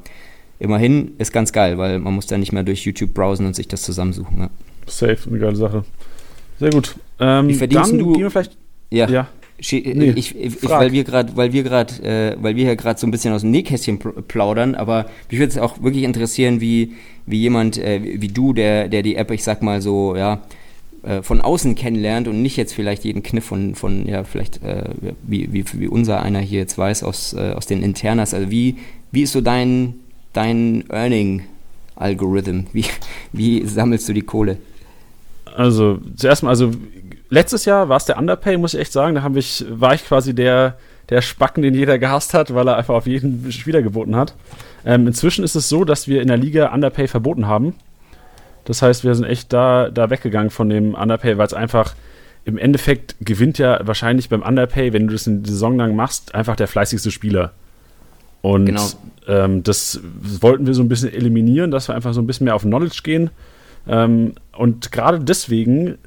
[0.58, 3.68] immerhin ist ganz geil, weil man muss dann nicht mehr durch YouTube browsen und sich
[3.68, 4.38] das zusammensuchen.
[4.38, 4.50] Ja.
[4.86, 5.84] Safe, eine geile Sache.
[6.58, 6.96] Sehr gut.
[7.20, 8.12] Ähm, Wie verdienst dann du?
[8.12, 8.56] Gehen wir vielleicht,
[8.90, 9.08] ja.
[9.08, 9.28] ja.
[9.72, 13.08] Nee, ich, ich, weil wir gerade, weil wir gerade, äh, weil wir hier gerade so
[13.08, 16.92] ein bisschen aus dem Nähkästchen plaudern, aber mich würde es auch wirklich interessieren, wie,
[17.26, 20.42] wie jemand äh, wie du, der, der die App, ich sag mal so, ja,
[21.02, 24.84] äh, von außen kennenlernt und nicht jetzt vielleicht jeden Kniff von, von ja, vielleicht, äh,
[25.22, 28.34] wie, wie, wie unser einer hier jetzt weiß, aus, äh, aus den Internas.
[28.34, 28.76] Also wie,
[29.10, 29.94] wie ist so dein,
[30.32, 32.66] dein Earning-Algorithm?
[32.72, 32.84] Wie,
[33.32, 34.58] wie sammelst du die Kohle?
[35.56, 36.72] Also, zuerst mal, also
[37.30, 39.14] letztes Jahr war es der Underpay, muss ich echt sagen.
[39.14, 40.76] Da ich, war ich quasi der,
[41.08, 44.34] der Spacken, den jeder gehasst hat, weil er einfach auf jeden Spieler geboten hat.
[44.84, 47.74] Ähm, inzwischen ist es so, dass wir in der Liga Underpay verboten haben.
[48.64, 51.94] Das heißt, wir sind echt da, da weggegangen von dem Underpay, weil es einfach
[52.44, 56.56] im Endeffekt gewinnt ja wahrscheinlich beim Underpay, wenn du das eine Saison lang machst, einfach
[56.56, 57.52] der fleißigste Spieler.
[58.40, 58.86] Und genau.
[59.26, 60.00] ähm, das
[60.40, 63.00] wollten wir so ein bisschen eliminieren, dass wir einfach so ein bisschen mehr auf Knowledge
[63.02, 63.30] gehen.
[63.86, 65.98] Ähm, und gerade deswegen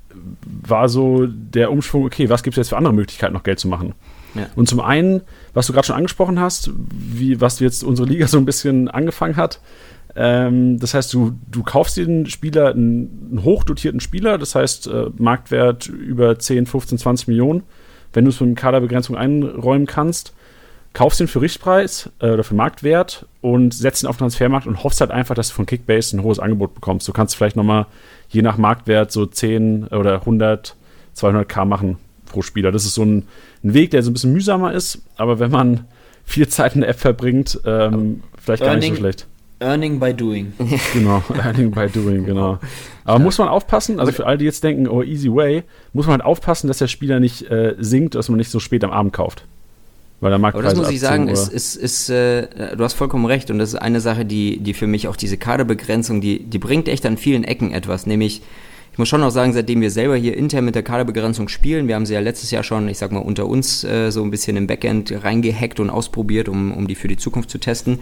[0.44, 3.68] war so der Umschwung, okay, was gibt es jetzt für andere Möglichkeiten, noch Geld zu
[3.68, 3.94] machen?
[4.36, 4.48] Ja.
[4.56, 5.22] Und zum einen,
[5.54, 9.36] was du gerade schon angesprochen hast, wie, was jetzt unsere Liga so ein bisschen angefangen
[9.36, 9.60] hat,
[10.16, 15.06] ähm, das heißt, du, du kaufst den Spieler, einen, einen hochdotierten Spieler, das heißt äh,
[15.18, 17.64] Marktwert über 10, 15, 20 Millionen,
[18.14, 20.34] wenn du es mit Kaderbegrenzung einräumen kannst,
[20.94, 24.84] kaufst den für Richtpreis äh, oder für Marktwert und setzt ihn auf den Transfermarkt und
[24.84, 27.08] hoffst halt einfach, dass du von Kickbase ein hohes Angebot bekommst.
[27.08, 27.86] Du kannst vielleicht nochmal
[28.30, 30.76] je nach Marktwert so 10 oder 100,
[31.16, 32.72] 200k machen pro Spieler.
[32.72, 33.28] Das ist so ein,
[33.64, 35.86] ein Weg, der so ein bisschen mühsamer ist, aber wenn man
[36.24, 39.28] viel Zeit in der App verbringt, ähm, vielleicht gar Earning, nicht so schlecht.
[39.60, 40.54] Earning by doing.
[40.94, 42.60] Genau, Earning by doing, genau.
[43.04, 43.24] Aber ja.
[43.24, 46.26] muss man aufpassen, also für alle, die jetzt denken, oh, easy way, muss man halt
[46.26, 49.46] aufpassen, dass der Spieler nicht äh, sinkt, dass man nicht so spät am Abend kauft.
[50.22, 53.26] Weil der Marktpreis Aber das muss ich sagen, ist, ist, ist äh, du hast vollkommen
[53.26, 53.52] recht.
[53.52, 56.88] Und das ist eine Sache, die, die für mich auch diese Kaderbegrenzung, die, die bringt
[56.88, 58.42] echt an vielen Ecken etwas, nämlich
[58.92, 61.96] ich muss schon auch sagen, seitdem wir selber hier intern mit der Kaderbegrenzung spielen, wir
[61.96, 64.58] haben sie ja letztes Jahr schon, ich sag mal, unter uns äh, so ein bisschen
[64.58, 68.00] im Backend reingehackt und ausprobiert, um, um die für die Zukunft zu testen.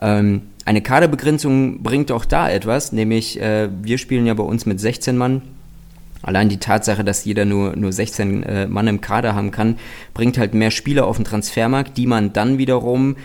[0.00, 4.80] Ähm, eine Kaderbegrenzung bringt auch da etwas, nämlich äh, wir spielen ja bei uns mit
[4.80, 5.42] 16 Mann
[6.24, 9.76] Allein die Tatsache, dass jeder nur, nur 16 äh, Mann im Kader haben kann,
[10.14, 13.16] bringt halt mehr Spieler auf den Transfermarkt, die man dann wiederum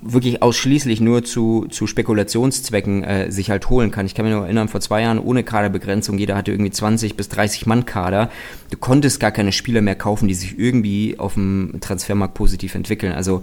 [0.00, 4.06] wirklich ausschließlich nur zu, zu Spekulationszwecken äh, sich halt holen kann.
[4.06, 7.28] Ich kann mich noch erinnern, vor zwei Jahren ohne Kaderbegrenzung, jeder hatte irgendwie 20 bis
[7.28, 8.30] 30 Mann Kader.
[8.70, 13.12] Du konntest gar keine Spieler mehr kaufen, die sich irgendwie auf dem Transfermarkt positiv entwickeln.
[13.12, 13.42] Also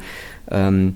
[0.50, 0.96] ähm,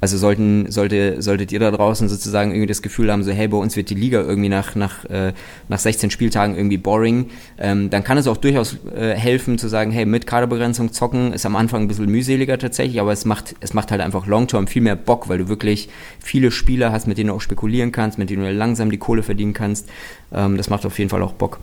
[0.00, 3.56] also sollten, sollte, solltet ihr da draußen sozusagen irgendwie das Gefühl haben, so hey, bei
[3.56, 5.32] uns wird die Liga irgendwie nach, nach, äh,
[5.68, 9.90] nach 16 Spieltagen irgendwie boring, ähm, dann kann es auch durchaus äh, helfen zu sagen,
[9.90, 13.72] hey, mit Kaderbegrenzung zocken ist am Anfang ein bisschen mühseliger tatsächlich, aber es macht, es
[13.72, 15.88] macht halt einfach long-term viel mehr Bock, weil du wirklich
[16.20, 19.22] viele Spieler hast, mit denen du auch spekulieren kannst, mit denen du langsam die Kohle
[19.22, 19.88] verdienen kannst.
[20.32, 21.58] Ähm, das macht auf jeden Fall auch Bock.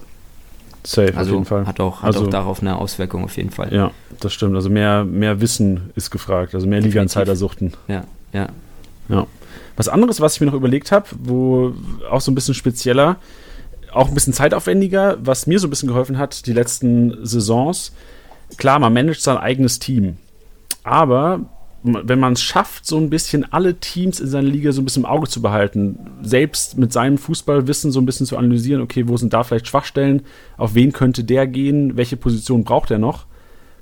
[0.85, 1.65] Safe, also auf jeden Fall.
[1.65, 3.73] Hat auch, hat also, auch darauf eine Auswirkung auf jeden Fall.
[3.73, 4.55] Ja, das stimmt.
[4.55, 7.73] Also mehr, mehr Wissen ist gefragt, also mehr Liga-Insider suchten.
[7.87, 8.49] Ja, ja.
[9.09, 9.27] Ja.
[9.75, 11.73] Was anderes, was ich mir noch überlegt habe, wo
[12.09, 13.17] auch so ein bisschen spezieller,
[13.91, 17.93] auch ein bisschen zeitaufwendiger, was mir so ein bisschen geholfen hat, die letzten Saisons.
[18.57, 20.17] Klar, man managt sein eigenes Team.
[20.83, 21.41] Aber
[21.83, 25.03] wenn man es schafft, so ein bisschen alle Teams in seiner Liga so ein bisschen
[25.03, 29.17] im Auge zu behalten, selbst mit seinem Fußballwissen so ein bisschen zu analysieren, okay, wo
[29.17, 30.21] sind da vielleicht Schwachstellen,
[30.57, 33.25] auf wen könnte der gehen, welche Position braucht er noch,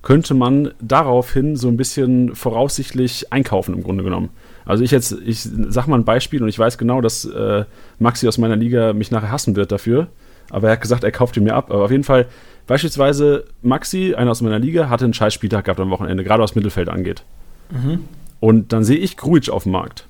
[0.02, 4.30] könnte man daraufhin so ein bisschen voraussichtlich einkaufen im Grunde genommen.
[4.65, 7.65] Also ich jetzt, ich sag mal ein Beispiel und ich weiß genau, dass äh,
[8.00, 10.08] Maxi aus meiner Liga mich nachher hassen wird dafür.
[10.50, 11.71] Aber er hat gesagt, er kauft ihn mir ab.
[11.71, 12.28] Aber auf jeden Fall,
[12.67, 16.56] beispielsweise Maxi, einer aus meiner Liga, hatte einen scheiß Spieltag gehabt am Wochenende, gerade was
[16.56, 17.24] Mittelfeld angeht.
[17.69, 18.06] Mhm.
[18.39, 20.08] Und dann sehe ich Gruitsch auf dem Markt.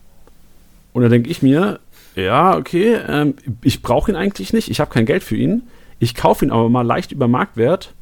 [0.93, 1.79] Und dann denke ich mir,
[2.15, 5.63] ja, okay, ähm, ich brauche ihn eigentlich nicht, ich habe kein Geld für ihn.
[5.99, 7.93] Ich kaufe ihn aber mal leicht über Marktwert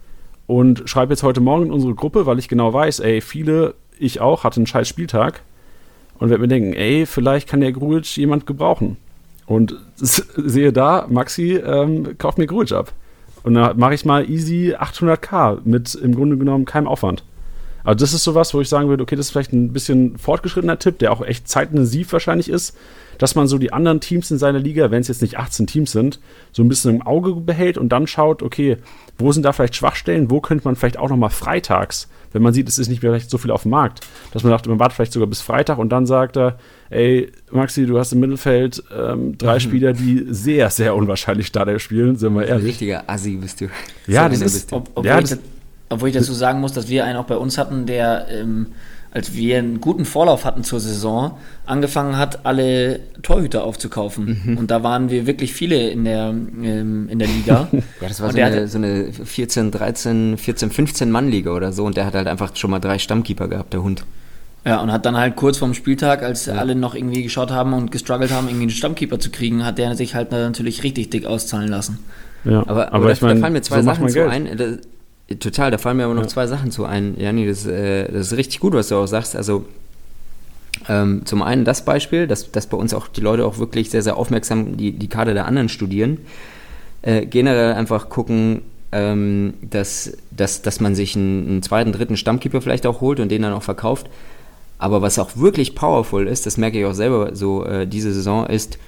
[0.47, 4.21] und schreibe jetzt heute Morgen in unsere Gruppe, weil ich genau weiß, ey, viele, ich
[4.21, 5.41] auch, hatte einen scheiß Spieltag
[6.19, 8.97] und werde mir denken, ey, vielleicht kann der Grujic jemand gebrauchen.
[9.45, 12.93] Und sehe da, Maxi ähm, kauft mir Grujic ab.
[13.43, 17.23] Und dann mache ich mal easy 800k mit im Grunde genommen keinem Aufwand.
[17.83, 20.77] Also das ist sowas, wo ich sagen würde, okay, das ist vielleicht ein bisschen fortgeschrittener
[20.77, 22.77] Tipp, der auch echt zeitintensiv wahrscheinlich ist,
[23.19, 25.91] dass man so die anderen Teams in seiner Liga, wenn es jetzt nicht 18 Teams
[25.91, 26.19] sind,
[26.51, 28.77] so ein bisschen im Auge behält und dann schaut, okay,
[29.19, 32.69] wo sind da vielleicht Schwachstellen, wo könnte man vielleicht auch nochmal freitags, wenn man sieht,
[32.69, 34.01] es ist nicht mehr vielleicht so viel auf dem Markt,
[34.31, 36.57] dass man sagt, man wartet vielleicht sogar bis Freitag und dann sagt er,
[36.89, 39.59] ey, Maxi, du hast im Mittelfeld ähm, drei mhm.
[39.59, 42.67] Spieler, die sehr, sehr unwahrscheinlich Starter spielen, sind wir ehrlich.
[42.67, 43.67] Richtiger Assi bist du.
[44.07, 45.39] Ja, so das ist, ob, obwohl, ja, das, ich,
[45.89, 48.67] obwohl ich dazu sagen muss, dass wir einen auch bei uns hatten, der ähm,
[49.11, 54.41] als wir einen guten Vorlauf hatten zur Saison, angefangen hat, alle Torhüter aufzukaufen.
[54.45, 54.57] Mhm.
[54.57, 57.67] Und da waren wir wirklich viele in der, ähm, in der Liga.
[58.01, 61.97] Ja, das war so eine, so eine 14, 13, 14, 15 Mann-Liga oder so und
[61.97, 64.05] der hat halt einfach schon mal drei Stammkeeper gehabt, der Hund.
[64.65, 67.91] Ja, und hat dann halt kurz vorm Spieltag, als alle noch irgendwie geschaut haben und
[67.91, 71.69] gestruggelt haben, irgendwie einen Stammkeeper zu kriegen, hat der sich halt natürlich richtig dick auszahlen
[71.69, 71.99] lassen.
[72.45, 74.29] Ja, Aber, aber, aber ich da, meine, da fallen mir zwei so Sachen zu Geld.
[74.29, 74.79] ein.
[75.39, 76.27] Total, da fallen mir aber noch Ja.
[76.27, 77.15] zwei Sachen zu ein.
[77.19, 79.35] Jani, das, äh, das ist richtig gut, was du auch sagst.
[79.35, 79.65] Also
[80.87, 84.01] ähm, zum einen das Beispiel, dass, dass bei uns auch die Leute auch wirklich sehr,
[84.01, 86.19] sehr aufmerksam die, die Karte der anderen studieren.
[87.01, 88.61] Äh, generell einfach gucken,
[88.91, 93.29] ähm, dass, dass, dass man sich einen, einen zweiten, dritten Stammkeeper vielleicht auch holt und
[93.29, 94.09] den dann auch verkauft.
[94.79, 98.47] Aber was auch wirklich powerful ist, das merke ich auch selber so äh, diese Saison,
[98.47, 98.79] ist,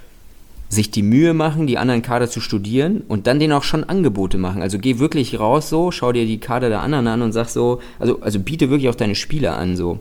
[0.72, 4.38] sich die Mühe machen, die anderen Kader zu studieren und dann denen auch schon Angebote
[4.38, 4.62] machen.
[4.62, 7.82] Also geh wirklich raus so, schau dir die Kader der anderen an und sag so,
[8.00, 10.00] also, also biete wirklich auch deine Spieler an so.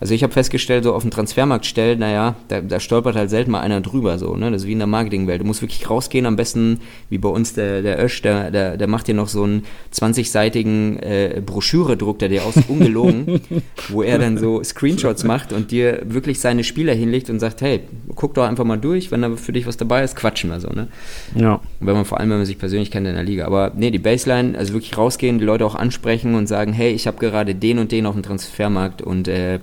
[0.00, 3.52] Also ich habe festgestellt, so auf dem Transfermarkt stellen, naja, da, da stolpert halt selten
[3.52, 4.50] mal einer drüber so, ne?
[4.50, 5.40] Das ist wie in der Marketingwelt.
[5.40, 6.80] Du musst wirklich rausgehen, am besten,
[7.10, 10.98] wie bei uns der, der Ösch, der, der, der macht dir noch so einen 20-seitigen
[10.98, 13.40] äh, Broschüre-Druck, der dir aus ungelogen,
[13.88, 17.80] wo er dann so Screenshots macht und dir wirklich seine Spieler hinlegt und sagt, hey,
[18.16, 20.68] guck doch einfach mal durch, wenn da für dich was dabei ist, quatschen wir so,
[20.68, 20.88] ne?
[21.36, 21.60] Ja.
[21.78, 23.46] Wenn man vor allem, wenn man sich persönlich kennt in der Liga.
[23.46, 27.06] Aber nee, die Baseline, also wirklich rausgehen, die Leute auch ansprechen und sagen, hey, ich
[27.06, 29.60] habe gerade den und den auf dem Transfermarkt und äh,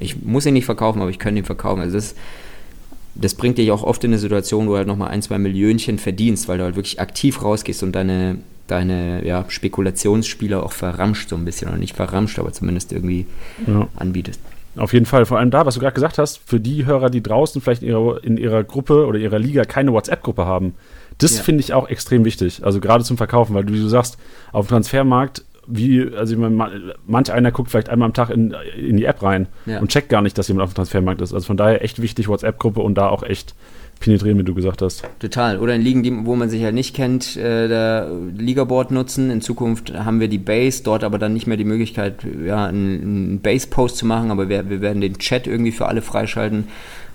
[0.00, 1.80] ich muss ihn nicht verkaufen, aber ich kann ihn verkaufen.
[1.80, 2.14] Also das,
[3.14, 5.98] das bringt dich auch oft in eine Situation, wo du halt nochmal ein, zwei Millionchen
[5.98, 11.36] verdienst, weil du halt wirklich aktiv rausgehst und deine, deine ja, Spekulationsspieler auch verramscht so
[11.36, 11.68] ein bisschen.
[11.68, 13.26] Oder nicht verramscht, aber zumindest irgendwie
[13.66, 13.88] Ja.
[13.96, 14.40] anbietest.
[14.76, 15.26] Auf jeden Fall.
[15.26, 17.88] Vor allem da, was du gerade gesagt hast, für die Hörer, die draußen vielleicht in
[17.88, 20.74] ihrer, in ihrer Gruppe oder ihrer Liga keine WhatsApp-Gruppe haben,
[21.16, 21.42] das Ja.
[21.42, 22.64] finde ich auch extrem wichtig.
[22.64, 24.18] Also gerade zum Verkaufen, weil du, wie du sagst,
[24.52, 26.70] auf dem Transfermarkt, wie, also ich meine, ma-
[27.06, 29.80] manch einer guckt vielleicht einmal am Tag in, in die App rein Ja.
[29.80, 31.34] und checkt gar nicht, dass jemand auf dem Transfermarkt ist.
[31.34, 33.54] Also von daher echt wichtig, WhatsApp-Gruppe und da auch echt
[34.00, 35.02] penetrieren, wie du gesagt hast.
[35.18, 35.58] Total.
[35.58, 39.30] Oder in Ligen, die, wo man sich halt nicht kennt, äh, der Ligaboard nutzen.
[39.30, 42.14] In Zukunft haben wir die Base, dort aber dann nicht mehr die Möglichkeit,
[42.46, 46.00] ja, einen, einen Base-Post zu machen, aber wir, wir werden den Chat irgendwie für alle
[46.00, 46.68] freischalten.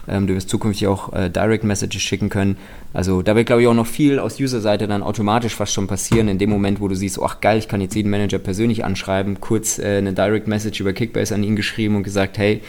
[0.08, 2.58] Ähm, du wirst zukünftig auch äh, Direct Messages schicken können.
[2.94, 6.28] Also da wird, glaube ich, auch noch viel aus User-Seite dann automatisch fast schon passieren,
[6.28, 8.84] in dem Moment, wo du siehst, oh, ach geil, ich kann jetzt jeden Manager persönlich
[8.84, 12.62] anschreiben, kurz äh, eine Direct Message über Kickbase an ihn geschrieben und gesagt, hey,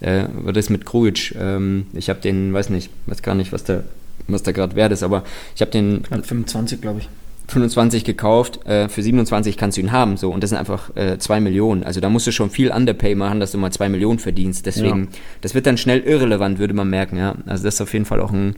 [0.00, 1.34] äh, was ist mit Krujic?
[1.38, 3.84] Ähm, ich habe den, weiß nicht, weiß gar nicht, was der,
[4.28, 7.08] was da gerade wert ist, aber ich habe den Hat 25, glaube ich.
[7.54, 11.16] 25 gekauft, äh, für 27 kannst du ihn haben, so, und das sind einfach äh,
[11.18, 11.82] 2 Millionen.
[11.82, 14.66] Also da musst du schon viel Underpay machen, dass du mal 2 Millionen verdienst.
[14.66, 15.18] Deswegen, Ja.
[15.40, 17.36] das wird dann schnell irrelevant, würde man merken, ja.
[17.46, 18.56] Also das ist auf jeden Fall auch ein,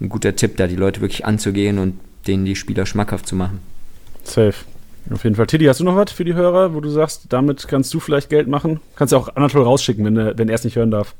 [0.00, 3.58] ein guter Tipp, da die Leute wirklich anzugehen und denen die Spieler schmackhaft zu machen.
[4.24, 4.54] Safe.
[5.10, 5.46] Auf jeden Fall.
[5.46, 8.28] Tiddy, hast du noch was für die Hörer, wo du sagst, damit kannst du vielleicht
[8.28, 8.80] Geld machen?
[8.94, 11.14] Kannst ja auch Anatol rausschicken, wenn, er- wenn er es nicht hören darf.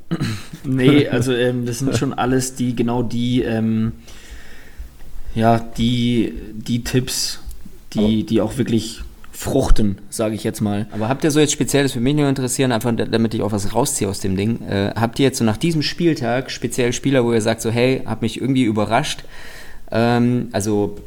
[0.63, 3.93] Nee, also ähm, das sind schon alles die, genau die, ähm,
[5.35, 7.39] ja, die, die Tipps,
[7.93, 10.87] die, die auch wirklich fruchten, sage ich jetzt mal.
[10.91, 13.41] Aber habt ihr so jetzt speziell, das würde mich nur interessieren, einfach da- damit ich
[13.41, 16.91] auch was rausziehe aus dem Ding, äh, habt ihr jetzt so nach diesem Spieltag speziell
[16.91, 19.23] Spieler, wo ihr sagt so, hey, hab mich irgendwie überrascht,
[19.91, 20.97] ähm, also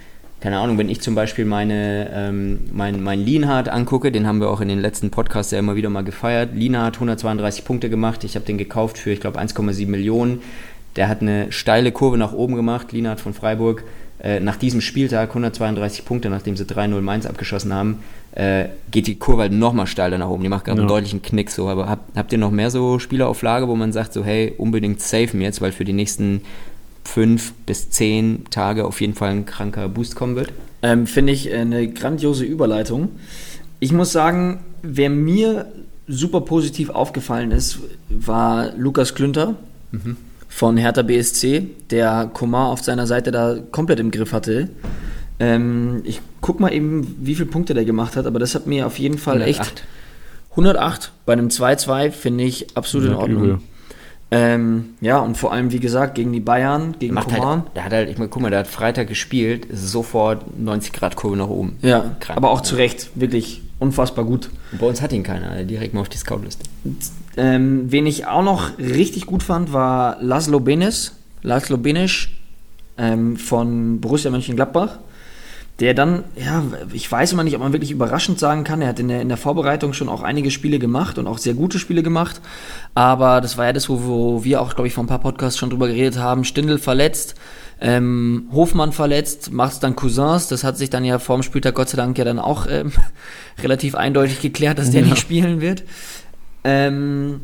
[0.41, 4.51] keine Ahnung, wenn ich zum Beispiel meine, ähm, mein, mein Lienhardt angucke, den haben wir
[4.51, 6.51] auch in den letzten Podcasts ja immer wieder mal gefeiert.
[6.53, 10.41] Lienhardt 132 Punkte gemacht, ich habe den gekauft für, ich glaube, 1,7 Millionen.
[10.97, 13.85] Der hat eine steile Kurve nach oben gemacht, Lienhardt von Freiburg.
[14.23, 17.99] Äh, nach diesem Spieltag 132 Punkte, nachdem sie 3-0 Mainz abgeschossen haben,
[18.37, 20.45] äh, geht die Kurve halt nochmal steiler nach oben.
[20.45, 20.95] Die macht gerade einen Ja.
[20.95, 21.69] deutlichen Knick so.
[21.69, 24.55] Aber habt, habt ihr noch mehr so Spieler auf Lager, wo man sagt so, hey,
[24.57, 26.43] unbedingt safen jetzt, weil für die nächsten
[27.05, 30.53] fünf bis zehn Tage auf jeden Fall ein kranker Boost kommen wird?
[30.83, 33.09] Ähm, Finde ich eine grandiose Überleitung.
[33.81, 35.67] Ich muss sagen, wer mir
[36.07, 39.57] super positiv aufgefallen ist, war Lukas Klünter
[40.55, 44.69] von Hertha BSC, der Komar auf seiner Seite da komplett im Griff hatte.
[45.41, 48.87] Ähm, ich guck mal eben, wie viele Punkte der gemacht hat, aber das hat mir
[48.87, 49.85] auf jeden Fall echt 108.
[50.51, 53.63] 108 bei einem 2-2 finde ich absolut in Ordnung.
[54.31, 57.63] Ähm, ja, und vor allem, wie gesagt, gegen die Bayern, gegen Macht Coman.
[57.63, 60.93] halt, der hat halt, ich meine, guck mal, der hat Freitag gespielt, ist sofort 90
[60.93, 61.79] Grad Kurve nach oben.
[61.81, 62.37] ja, Krank.
[62.37, 64.51] aber auch zu Recht, wirklich unfassbar gut.
[64.71, 66.65] Und bei uns hat ihn keiner, direkt mal auf die Scoutliste.
[67.37, 72.29] Ähm, wen ich auch noch richtig gut fand, war Laszlo Benes, Laszlo Benes
[72.99, 74.99] ähm, von Borussia Mönchengladbach.
[75.81, 78.83] Der dann, ja, ich weiß immer nicht, ob man wirklich überraschend sagen kann.
[78.83, 81.55] Er hat in der, in der Vorbereitung schon auch einige Spiele gemacht und auch sehr
[81.55, 82.41] gute Spiele gemacht.
[82.95, 85.59] Aber das war ja das, wo, wo wir auch, glaube ich, vor ein paar Podcasts
[85.59, 86.45] schon drüber geredet haben.
[86.45, 87.35] Stindl verletzt,
[87.81, 90.47] ähm, Hofmann verletzt, macht es dann Cousins.
[90.47, 92.93] Das hat sich dann ja vorm Spieltag Gott sei Dank ja dann auch ähm,
[93.63, 95.83] relativ eindeutig geklärt, dass der nicht spielen wird.
[96.65, 97.41] Ähm,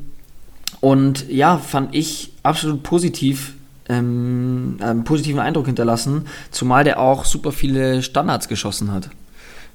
[0.81, 3.55] Und ja, fand ich absolut positiv,
[3.89, 9.11] ähm, einen positiven Eindruck hinterlassen, zumal der auch super viele Standards geschossen hat,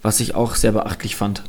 [0.02, 1.44] was ich auch sehr beachtlich fand.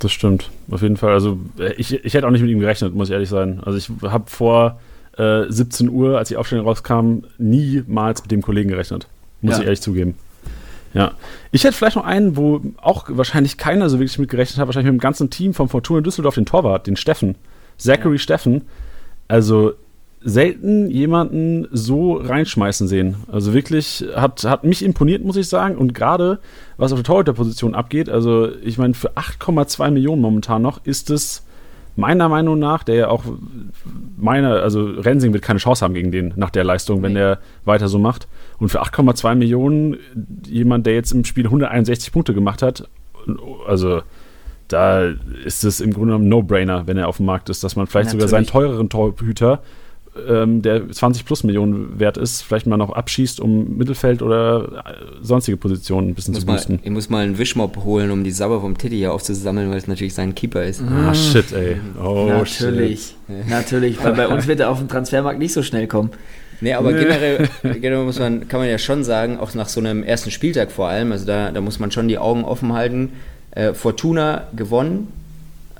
[0.00, 1.12] Das stimmt, auf jeden Fall.
[1.12, 3.60] Also äh, ich, ich hätte auch nicht mit ihm gerechnet, muss ich ehrlich sein.
[3.64, 4.80] Also ich habe vor
[5.16, 9.06] äh, 17 Uhr, als die Aufstellung rauskam, niemals mit dem Kollegen gerechnet.
[9.40, 9.60] Muss Ja.
[9.60, 10.14] ich ehrlich zugeben.
[10.92, 11.12] Ja.
[11.52, 14.92] Ich hätte vielleicht noch einen, wo auch wahrscheinlich keiner so wirklich mit gerechnet hat, wahrscheinlich
[14.92, 17.36] mit dem ganzen Team von Fortuna Düsseldorf, den Torwart, den Steffen.
[17.76, 18.62] Zachary Steffen.
[19.28, 19.72] Also
[20.22, 23.16] selten jemanden so reinschmeißen sehen.
[23.30, 25.76] Also wirklich hat, hat mich imponiert, muss ich sagen.
[25.76, 26.40] Und gerade
[26.76, 31.44] was auf der Torhüterposition abgeht, also ich meine, für 8,2 Millionen momentan noch ist es
[32.00, 33.24] meiner Meinung nach, der ja auch
[34.18, 37.20] meiner, also Rensing wird keine Chance haben gegen den nach der Leistung, wenn Nee.
[37.20, 38.28] der weiter so macht.
[38.58, 39.96] Und für 8,2 Millionen
[40.46, 42.88] jemand, der jetzt im Spiel 161 Punkte gemacht hat,
[43.66, 44.02] also
[44.68, 45.08] da
[45.44, 47.86] ist es im Grunde genommen ein No-Brainer, wenn er auf dem Markt ist, dass man
[47.86, 48.68] vielleicht sogar seinen Natürlich.
[48.68, 49.62] teureren Torhüter,
[50.28, 54.94] ähm, der 20 plus Millionen wert ist, vielleicht mal noch abschießt, um Mittelfeld oder äh,
[55.22, 56.80] sonstige Positionen ein bisschen Muss zu mal, boosten.
[56.82, 59.86] ich muss mal einen Wischmopp holen, um die Sabber vom Titty hier aufzusammeln, weil es
[59.86, 60.82] natürlich sein Keeper ist.
[60.82, 61.76] Ah, shit, ey.
[62.02, 63.14] Oh, natürlich,
[63.48, 66.10] natürlich, weil bei uns wird er auf dem Transfermarkt nicht so schnell kommen.
[66.60, 70.02] Nee, aber generell, generell muss man, kann man ja schon sagen, auch nach so einem
[70.02, 73.12] ersten Spieltag vor allem, also da, da muss man schon die Augen offen halten.
[73.52, 75.08] Äh, Fortuna gewonnen.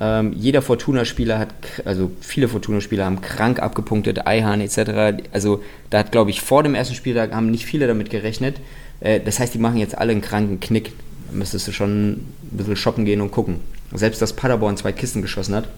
[0.00, 1.52] Ähm, jeder Fortuna-Spieler hat,
[1.84, 5.22] also viele Fortuna-Spieler haben krank abgepunktet, Eihahn etc.
[5.32, 8.56] Also da hat, glaube ich, vor dem ersten Spieltag haben nicht viele damit gerechnet.
[9.00, 10.92] Äh, das heißt, die machen jetzt alle einen kranken Knick.
[11.30, 13.60] Da müsstest du schon ein bisschen shoppen gehen und gucken.
[13.92, 15.68] Selbst dass Paderborn zwei Kisten geschossen hat.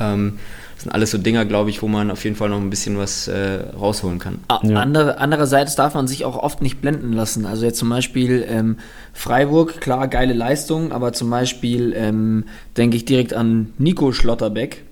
[0.00, 0.38] Ähm,
[0.80, 2.96] das sind alles so Dinger, glaube ich, wo man auf jeden Fall noch ein bisschen
[2.96, 4.38] was äh, rausholen kann.
[4.62, 4.80] Ja.
[4.80, 7.44] Andere, andererseits darf man sich auch oft nicht blenden lassen.
[7.44, 8.78] Also jetzt zum Beispiel ähm,
[9.12, 12.44] Freiburg, klar, geile Leistung, aber zum Beispiel ähm,
[12.78, 14.82] denke ich direkt an Nico Schlotterbeck,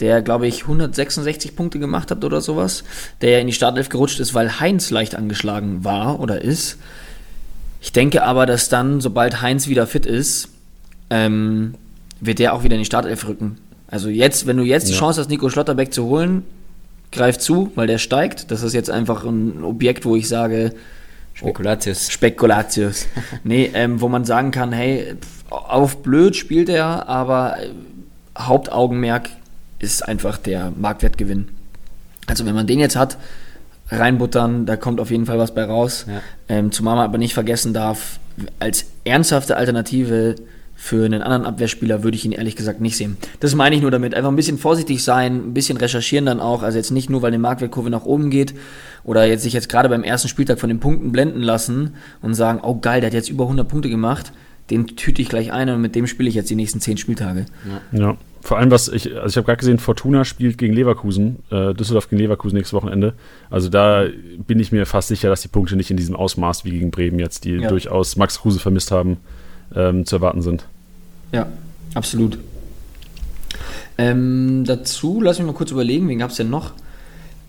[0.00, 2.82] der, glaube ich, 166 Punkte gemacht hat oder sowas,
[3.20, 6.78] der ja in die Startelf gerutscht ist, weil Heinz leicht angeschlagen war oder ist.
[7.82, 10.48] Ich denke aber, dass dann, sobald Heinz wieder fit ist,
[11.10, 11.74] ähm,
[12.22, 13.58] wird der auch wieder in die Startelf rücken.
[13.88, 14.98] Also jetzt, wenn du jetzt die Ja.
[14.98, 16.44] Chance hast, Nico Schlotterbeck zu holen,
[17.12, 18.50] greif zu, weil der steigt.
[18.50, 20.72] Das ist jetzt einfach ein Objekt, wo ich sage,
[21.34, 22.10] Spekulatius.
[22.10, 23.06] Spekulatius.
[23.44, 25.14] nee, ähm, wo man sagen kann, hey,
[25.50, 27.68] auf blöd spielt er, aber äh,
[28.38, 29.30] Hauptaugenmerk
[29.78, 31.48] ist einfach der Marktwertgewinn.
[32.26, 33.18] Also wenn man den jetzt hat,
[33.90, 36.06] reinbuttern, da kommt auf jeden Fall was bei raus.
[36.08, 36.20] Ja.
[36.48, 38.18] Ähm, zumal man aber nicht vergessen darf,
[38.58, 40.34] als ernsthafte Alternative
[40.78, 43.16] für einen anderen Abwehrspieler würde ich ihn ehrlich gesagt nicht sehen.
[43.40, 44.14] Das meine ich nur damit.
[44.14, 46.62] Einfach ein bisschen vorsichtig sein, ein bisschen recherchieren dann auch.
[46.62, 48.54] Also jetzt nicht nur, weil die Marktwertkurve nach oben geht
[49.02, 52.60] oder jetzt sich jetzt gerade beim ersten Spieltag von den Punkten blenden lassen und sagen,
[52.62, 54.32] oh geil, der hat jetzt über 100 Punkte gemacht,
[54.70, 57.46] den tüte ich gleich ein und mit dem spiele ich jetzt die nächsten 10 Spieltage.
[57.92, 61.72] Ja, vor allem was ich, also ich habe gerade gesehen, Fortuna spielt gegen Leverkusen, äh,
[61.72, 63.14] Düsseldorf gegen Leverkusen nächstes Wochenende.
[63.48, 64.04] Also da
[64.46, 67.18] bin ich mir fast sicher, dass die Punkte nicht in diesem Ausmaß wie gegen Bremen
[67.18, 67.68] jetzt, die Ja.
[67.68, 69.16] durchaus Max Kruse vermisst haben,
[69.74, 70.66] ähm, zu erwarten sind.
[71.32, 71.46] Ja,
[71.94, 72.38] absolut.
[73.98, 76.72] Ähm, dazu, lass mich mal kurz überlegen, wen gab es denn noch?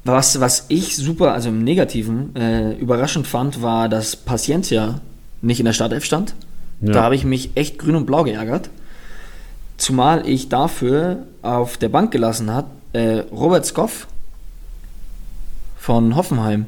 [0.06, 5.02] Was, was ich super, also im Negativen, äh, überraschend fand, war, dass Paciencia
[5.42, 6.34] nicht in der Startelf stand.
[6.80, 6.94] Ja.
[6.94, 8.70] Da habe ich mich echt grün und blau geärgert.
[9.76, 14.08] Zumal ich dafür auf der Bank gelassen hat äh, Robert Skoff
[15.78, 16.66] von Hoffenheim.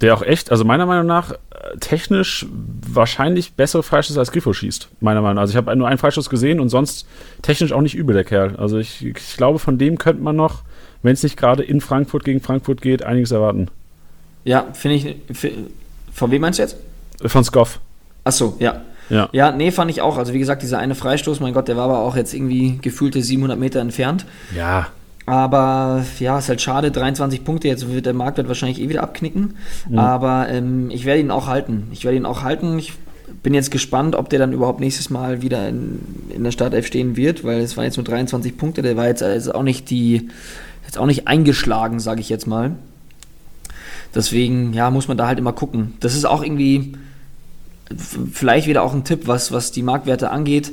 [0.00, 1.36] Der auch echt, also meiner Meinung nach, äh,
[1.78, 4.88] technisch wahrscheinlich bessere Freischüsse als Griffo schießt.
[5.00, 5.42] Meiner Meinung nach.
[5.42, 7.06] Also ich habe nur einen Freistoß gesehen und sonst
[7.42, 8.56] technisch auch nicht übel, der Kerl.
[8.56, 10.62] Also ich, ich glaube, von dem könnte man noch,
[11.02, 13.68] wenn es nicht gerade in Frankfurt gegen Frankfurt geht, einiges erwarten.
[14.44, 15.16] Ja, finde ich.
[16.12, 16.76] Von wem meinst du jetzt?
[17.26, 17.78] Von Skoff.
[18.24, 18.80] Achso, ja.
[19.10, 19.28] Ja.
[19.32, 20.16] Ja, nee, fand ich auch.
[20.16, 23.20] Also wie gesagt, dieser eine Freistoß, mein Gott, der war aber auch jetzt irgendwie gefühlte
[23.22, 24.24] 700 Meter entfernt.
[24.56, 24.86] Ja.
[25.30, 29.54] Aber ja, ist halt schade, 23 Punkte, jetzt wird der Marktwert wahrscheinlich eh wieder abknicken.
[29.94, 31.86] Aber ähm, ich werde ihn auch halten.
[31.92, 32.80] Ich werde ihn auch halten.
[32.80, 32.94] Ich
[33.44, 37.16] bin jetzt gespannt, ob der dann überhaupt nächstes Mal wieder in, in der Startelf stehen
[37.16, 38.82] wird, weil es waren jetzt nur 23 Punkte.
[38.82, 40.30] Der war jetzt also auch nicht die,
[40.84, 42.72] jetzt auch nicht eingeschlagen, sage ich jetzt mal.
[44.12, 45.94] Deswegen, ja, muss man da halt immer gucken.
[46.00, 46.94] Das ist auch irgendwie
[48.32, 50.72] vielleicht wieder auch ein Tipp, was, was die Marktwerte angeht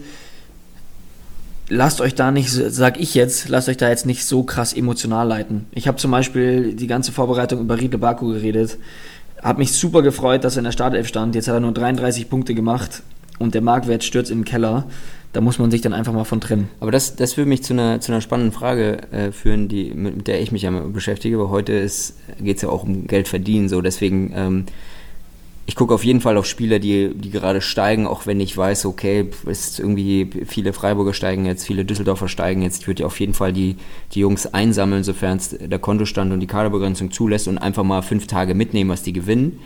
[1.70, 5.28] lasst euch da nicht, sag ich jetzt, lasst euch da jetzt nicht so krass emotional
[5.28, 5.66] leiten.
[5.72, 8.78] Ich habe zum Beispiel die ganze Vorbereitung über Riedle Baku geredet.
[9.42, 11.36] Hat mich super gefreut, dass er in der Startelf stand.
[11.36, 13.04] Jetzt hat er nur 33 Punkte gemacht
[13.38, 14.86] und der Marktwert stürzt in den Keller.
[15.34, 16.70] Da muss man sich dann einfach mal von trennen.
[16.80, 20.28] Aber das, das würde mich zu einer, zu einer spannenden Frage äh, führen, die, mit,
[20.28, 21.82] der ich mich ja beschäftige, weil heute
[22.40, 23.70] geht es ja auch um Geld verdienen.
[23.70, 23.82] So.
[23.82, 24.66] Deswegen, ähm,
[25.68, 28.86] ich gucke auf jeden Fall auf Spieler, die, die gerade steigen, auch wenn ich weiß,
[28.86, 32.82] okay, ist irgendwie viele Freiburger steigen jetzt, viele Düsseldorfer steigen jetzt.
[32.82, 33.76] Ich würde ja auf jeden Fall die,
[34.14, 38.28] die Jungs einsammeln, sofern es der Kontostand und die Kaderbegrenzung zulässt und einfach mal fünf
[38.28, 39.60] Tage mitnehmen, was die gewinnen.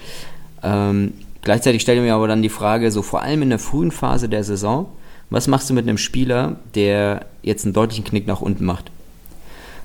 [0.63, 3.91] Ähm, gleichzeitig stelle ich mir aber dann die Frage, so vor allem in der frühen
[3.91, 4.87] Phase der Saison,
[5.29, 8.89] was machst du mit einem Spieler, der jetzt einen deutlichen Knick nach unten macht?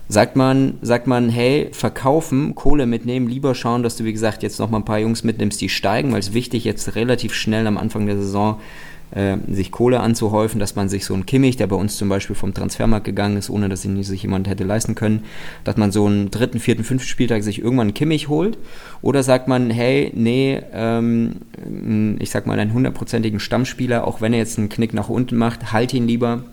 [0.09, 4.61] Sagt man, sagt man, hey, verkaufen, Kohle mitnehmen, lieber schauen, dass du, wie gesagt, jetzt
[4.61, 7.77] noch mal ein paar Jungs mitnimmst, die steigen, weil es wichtig jetzt relativ schnell am
[7.77, 8.61] Anfang der Saison
[9.13, 12.37] äh, sich Kohle anzuhäufen, dass man sich so einen Kimmich, der bei uns zum Beispiel
[12.37, 15.25] vom Transfermarkt gegangen ist, ohne dass ihn sich jemand hätte leisten können,
[15.65, 18.59] dass man so einen dritten, vierten, fünften Spieltag sich irgendwann einen Kimmich holt?
[19.03, 21.37] Oder sagt man, hey, nee, ähm,
[22.19, 25.73] ich sag mal, einen hundertprozentigen Stammspieler, auch wenn er jetzt einen Knick nach unten macht,
[25.73, 26.45] halt ihn lieber,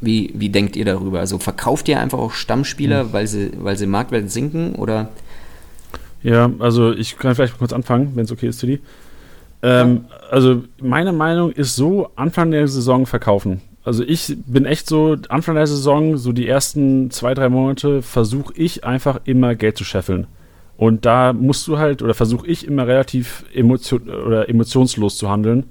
[0.00, 1.20] wie, wie denkt ihr darüber?
[1.20, 3.12] Also verkauft ihr einfach auch Stammspieler, mhm.
[3.12, 5.08] weil sie, weil sie Marktwert sinken oder?
[6.22, 8.80] Ja, also ich kann vielleicht kurz anfangen, wenn es okay ist, Tilly.
[9.62, 10.16] Ähm, ja.
[10.30, 13.60] Also meine Meinung ist so, Anfang der Saison verkaufen.
[13.84, 18.52] Also ich bin echt so, Anfang der Saison, so die ersten zwei, drei Monate, versuche
[18.56, 20.26] ich einfach immer Geld zu scheffeln.
[20.76, 25.64] Und da musst du halt, oder versuche ich immer relativ emotion oder emotionslos zu handeln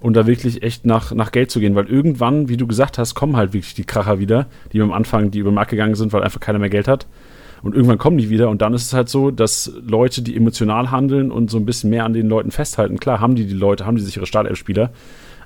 [0.00, 3.14] und da wirklich echt nach, nach Geld zu gehen, weil irgendwann, wie du gesagt hast,
[3.14, 6.12] kommen halt wirklich die Kracher wieder, die am Anfang, die über den Markt gegangen sind,
[6.12, 7.06] weil einfach keiner mehr Geld hat.
[7.62, 10.92] Und irgendwann kommen die wieder und dann ist es halt so, dass Leute, die emotional
[10.92, 13.84] handeln und so ein bisschen mehr an den Leuten festhalten, klar haben die die Leute,
[13.84, 14.90] haben die sichere Startelf-Spieler,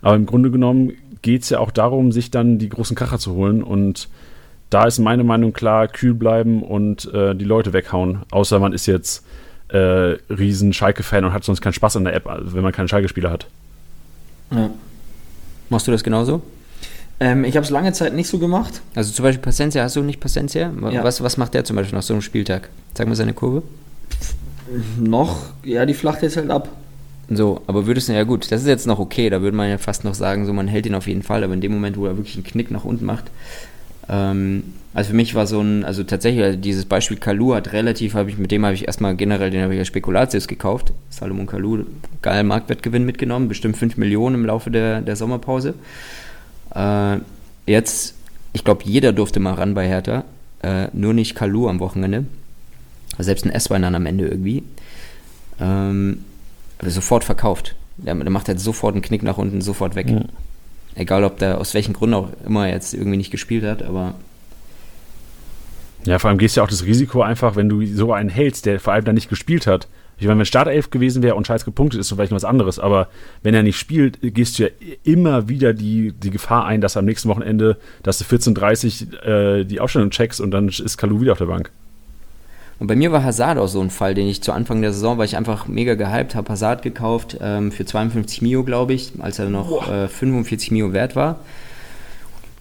[0.03, 0.93] aber im Grunde genommen
[1.23, 4.11] geht es ja auch darum, sich dann die großen Kracher zu holen und
[4.69, 8.85] da ist meine Meinung klar, kühl bleiben und äh, die Leute weghauen, außer man ist
[8.85, 9.25] jetzt
[9.69, 9.79] äh,
[10.29, 13.47] riesen Schalke-Fan und hat sonst keinen Spaß an der App, wenn man keinen Schalke-Spieler hat.
[14.55, 14.71] Ja.
[15.69, 16.43] Machst du das genauso?
[17.21, 18.81] Ähm, ich habe es lange Zeit nicht so gemacht.
[18.95, 20.73] Also zum Beispiel Pacencia, hast du nicht Pacencia?
[20.91, 21.05] Ja.
[21.05, 22.69] Was, was macht der zum Beispiel nach so einem Spieltag?
[22.95, 23.63] Sag mal seine Kurve.
[24.99, 26.69] Noch, ja, die flacht jetzt halt ab.
[27.31, 29.79] So, aber würdest du, ja gut, das ist jetzt noch okay, da würde man ja
[29.79, 32.07] fast noch sagen, so man hält ihn auf jeden Fall, aber in dem Moment, wo
[32.07, 33.25] er wirklich einen Knick nach unten macht,
[34.09, 34.65] ähm,
[34.95, 38.29] also für mich war so ein, also tatsächlich, also dieses Beispiel Kalu hat relativ, habe
[38.29, 40.93] ich, mit dem habe ich erstmal generell, den habe ich ja Spekulatius gekauft.
[41.09, 41.85] Salomon Kalu,
[42.21, 45.75] geil Marktwertgewinn mitgenommen, bestimmt 5 Millionen im Laufe der, der Sommerpause.
[46.75, 47.19] Äh,
[47.67, 48.15] jetzt,
[48.53, 50.25] ich glaube, jeder durfte mal ran bei Hertha,
[50.63, 52.27] äh, nur nicht Kalu am Wochenende.
[53.19, 54.63] Selbst ein S-Wein dann am Ende irgendwie.
[55.59, 56.25] Ähm,
[56.83, 57.77] sofort verkauft.
[57.97, 60.11] Der, der, macht halt sofort einen Knick nach unten, sofort weg.
[60.11, 60.25] Mhm.
[60.95, 64.15] Egal, ob der aus welchen Gründen auch immer jetzt irgendwie nicht gespielt hat, aber
[66.05, 68.67] ja, vor allem gehst du ja auch das Risiko einfach, wenn du so einen hältst,
[68.67, 69.89] der vor allem dann nicht gespielt hat.
[70.19, 72.79] Ich meine, wenn Startelf gewesen wäre und scheiß gepunktet ist, so vielleicht noch was anderes.
[72.79, 73.09] Aber
[73.43, 74.69] wenn er nicht spielt, gehst du ja
[75.05, 79.81] immer wieder die, die Gefahr ein, dass am nächsten Wochenende, dass du 14.30 äh, die
[79.81, 81.71] Aufstellung checkst und dann ist Kalu wieder auf der Bank.
[82.79, 85.19] Und bei mir war Hazard auch so ein Fall, den ich zu Anfang der Saison,
[85.19, 89.39] weil ich einfach mega gehypt habe, Hazard gekauft ähm, für 52 Mio, glaube ich, als
[89.39, 91.39] er noch äh, 45 Mio wert war.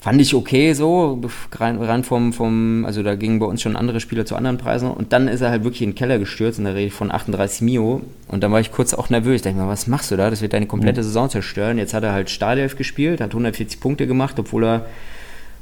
[0.02, 1.22] Fand ich okay so,
[1.60, 4.90] rein, rein vom, vom, also da gingen bei uns schon andere Spieler zu anderen Preisen
[4.90, 7.12] und dann ist er halt wirklich in den Keller gestürzt und da rede ich von
[7.12, 10.18] 38 Mio und dann war ich kurz auch nervös, dachte ich mir, was machst du
[10.18, 11.06] da, das wird deine komplette mhm.
[11.06, 11.78] Saison zerstören.
[11.78, 14.86] Jetzt hat er halt Startelf gespielt, hat 140 Punkte gemacht, obwohl er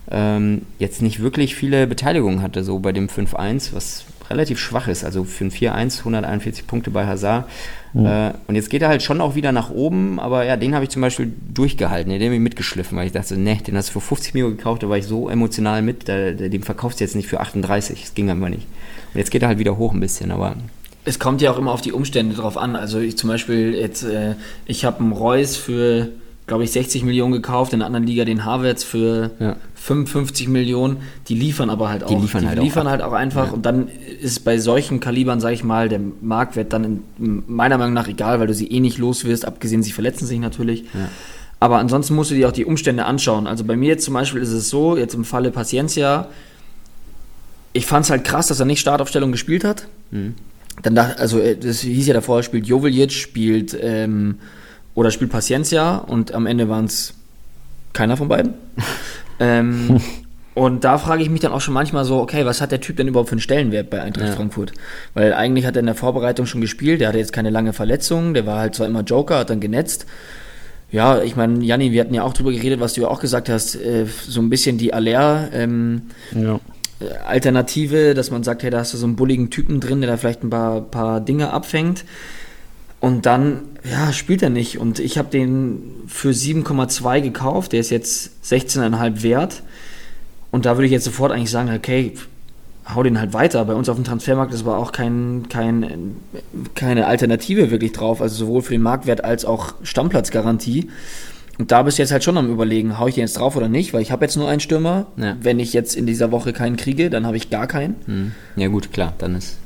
[0.09, 5.03] ähm, jetzt nicht wirklich viele Beteiligungen hatte, so bei dem 5-1, was relativ schwach ist.
[5.03, 7.49] Also für ein 4-1, 141 Punkte bei Hazard.
[7.93, 8.05] Mhm.
[8.05, 10.83] Äh, und jetzt geht er halt schon auch wieder nach oben, aber ja, den habe
[10.83, 13.93] ich zum Beispiel durchgehalten, den habe ich mitgeschliffen, weil ich dachte, ne, den hast du
[13.93, 17.15] für 50 Millionen gekauft, da war ich so emotional mit, da, den verkaufst du jetzt
[17.15, 18.67] nicht für 38, das ging einfach nicht.
[19.13, 20.55] Und jetzt geht er halt wieder hoch ein bisschen, aber
[21.05, 22.75] es kommt ja auch immer auf die Umstände drauf an.
[22.75, 24.35] Also ich zum Beispiel jetzt, äh,
[24.65, 26.09] ich habe einen Reus für
[26.49, 29.55] glaube ich, 60 Millionen gekauft, in der anderen Liga den Harvards für ja.
[29.75, 30.97] 55 Millionen.
[31.29, 32.09] Die liefern aber halt auch.
[32.09, 33.47] Die liefern, die halt, liefern auch halt auch einfach.
[33.47, 33.53] Ja.
[33.53, 37.93] Und dann ist bei solchen Kalibern, sage ich mal, der Marktwert dann in, meiner Meinung
[37.93, 40.81] nach egal, weil du sie eh nicht los wirst, abgesehen, sie verletzen sich natürlich.
[40.81, 41.07] Ja.
[41.59, 43.45] Aber ansonsten musst du dir auch die Umstände anschauen.
[43.45, 46.29] Also bei mir zum Beispiel ist es so, jetzt im Falle Paciencia,
[47.73, 49.87] ich fand es halt krass, dass er nicht Startaufstellung gespielt hat.
[50.09, 50.33] Mhm.
[50.81, 54.39] Dann dachte, also äh, das hieß ja davor, spielt Joveljic, spielt ähm,
[54.95, 57.13] oder spielt Paciencia und am Ende waren es
[57.93, 58.53] keiner von beiden.
[59.39, 60.01] ähm,
[60.53, 62.97] und da frage ich mich dann auch schon manchmal so, okay, was hat der Typ
[62.97, 64.35] denn überhaupt für einen Stellenwert bei Eintracht ja.
[64.35, 64.73] Frankfurt?
[65.13, 68.33] Weil eigentlich hat er in der Vorbereitung schon gespielt, der hatte jetzt keine lange Verletzung,
[68.33, 70.05] der war halt zwar immer Joker, hat dann genetzt.
[70.91, 73.47] Ja, ich meine, Janni, wir hatten ja auch drüber geredet, was du ja auch gesagt
[73.47, 76.59] hast, äh, so ein bisschen die Aller ähm, ja.
[77.25, 80.17] Alternative, dass man sagt, hey, da hast du so einen bulligen Typen drin, der da
[80.17, 82.03] vielleicht ein paar, paar Dinge abfängt.
[82.99, 84.77] Und dann, ja, spielt er nicht.
[84.77, 87.71] Und ich habe den für 7,2 gekauft.
[87.71, 89.63] Der ist jetzt 16,5 wert.
[90.51, 92.13] Und da würde ich jetzt sofort eigentlich sagen, okay,
[92.93, 93.63] hau den halt weiter.
[93.65, 96.15] Bei uns auf dem Transfermarkt ist aber auch kein, kein,
[96.75, 100.89] keine Alternative wirklich drauf, also sowohl für den Marktwert als auch Stammplatzgarantie.
[101.57, 103.67] Und da bist du jetzt halt schon am überlegen, hau ich den jetzt drauf oder
[103.67, 105.07] nicht, weil ich habe jetzt nur einen Stürmer.
[105.17, 105.35] Ja.
[105.41, 107.95] Wenn ich jetzt in dieser Woche keinen kriege, dann habe ich gar keinen.
[108.05, 108.31] Hm.
[108.55, 109.57] Ja gut, klar, dann ist.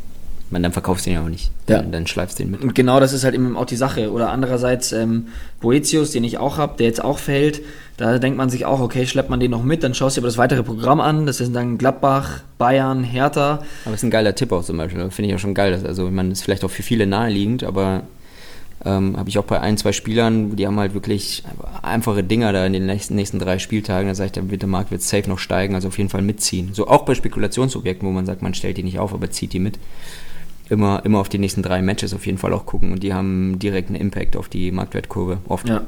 [0.53, 1.49] Man, dann verkaufst du den ja auch nicht.
[1.67, 1.79] Ja.
[1.79, 2.61] Dann, dann schleifst du den mit.
[2.61, 4.11] Und genau das ist halt eben auch die Sache.
[4.11, 5.29] Oder andererseits ähm,
[5.61, 7.61] Boetius, den ich auch habe, der jetzt auch fällt,
[7.97, 10.25] da denkt man sich auch, okay, schleppt man den noch mit, dann schaust du dir
[10.25, 11.25] aber das weitere Programm an.
[11.25, 13.63] Das ist dann Gladbach, Bayern, Hertha.
[13.85, 15.09] Aber ist ein geiler Tipp auch zum Beispiel.
[15.09, 15.71] Finde ich auch schon geil.
[15.71, 18.03] Dass, also, ich meine, ist vielleicht auch für viele naheliegend, aber
[18.85, 21.43] ähm, habe ich auch bei ein, zwei Spielern, die haben halt wirklich
[21.81, 24.07] einfache Dinger da in den nächsten, nächsten drei Spieltagen.
[24.07, 26.21] Da sage ich, der, wird der Markt wird safe noch steigen, also auf jeden Fall
[26.21, 26.73] mitziehen.
[26.73, 29.59] So auch bei Spekulationsobjekten, wo man sagt, man stellt die nicht auf, aber zieht die
[29.59, 29.79] mit.
[30.73, 33.59] Immer, immer auf die nächsten drei Matches auf jeden Fall auch gucken und die haben
[33.59, 35.69] direkt einen Impact auf die Marktwertkurve oft.
[35.69, 35.83] Ja.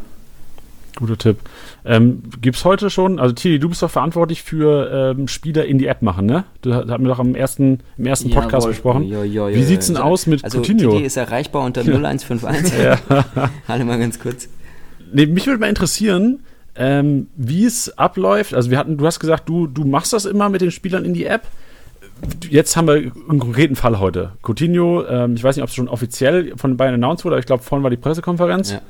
[0.95, 1.37] Guter Tipp.
[1.83, 5.77] Ähm, Gibt es heute schon, also Tili, du bist doch verantwortlich für ähm, Spieler in
[5.77, 6.45] die App machen, ne?
[6.61, 8.43] Du das hatten wir doch im ersten, im ersten Jawohl.
[8.43, 9.03] Podcast besprochen.
[9.03, 10.91] Jo, jo, jo, Wie sieht's denn aus mit also, Coutinho?
[10.91, 12.73] TD ist erreichbar unter 0151.
[12.81, 12.99] Ja.
[13.67, 14.47] Alle mal ganz kurz.
[15.11, 16.39] Nee, mich würde mal interessieren,
[16.75, 18.53] ähm, wie es abläuft.
[18.53, 21.13] Also wir hatten, du hast gesagt, du, du machst das immer mit den Spielern in
[21.13, 21.47] die App.
[22.49, 24.31] Jetzt haben wir einen konkreten Fall heute.
[24.41, 27.45] Coutinho, ähm, ich weiß nicht, ob es schon offiziell von Bayern announced wurde, aber ich
[27.45, 28.71] glaube, vorhin war die Pressekonferenz.
[28.71, 28.81] Ja.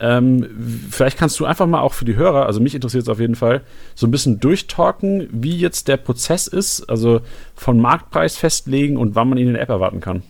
[0.00, 3.18] Ähm, vielleicht kannst du einfach mal auch für die Hörer, also mich interessiert es auf
[3.18, 3.62] jeden Fall,
[3.96, 7.20] so ein bisschen durchtalken, wie jetzt der Prozess ist, also
[7.56, 10.22] von Marktpreis festlegen und wann man ihn in der App erwarten kann.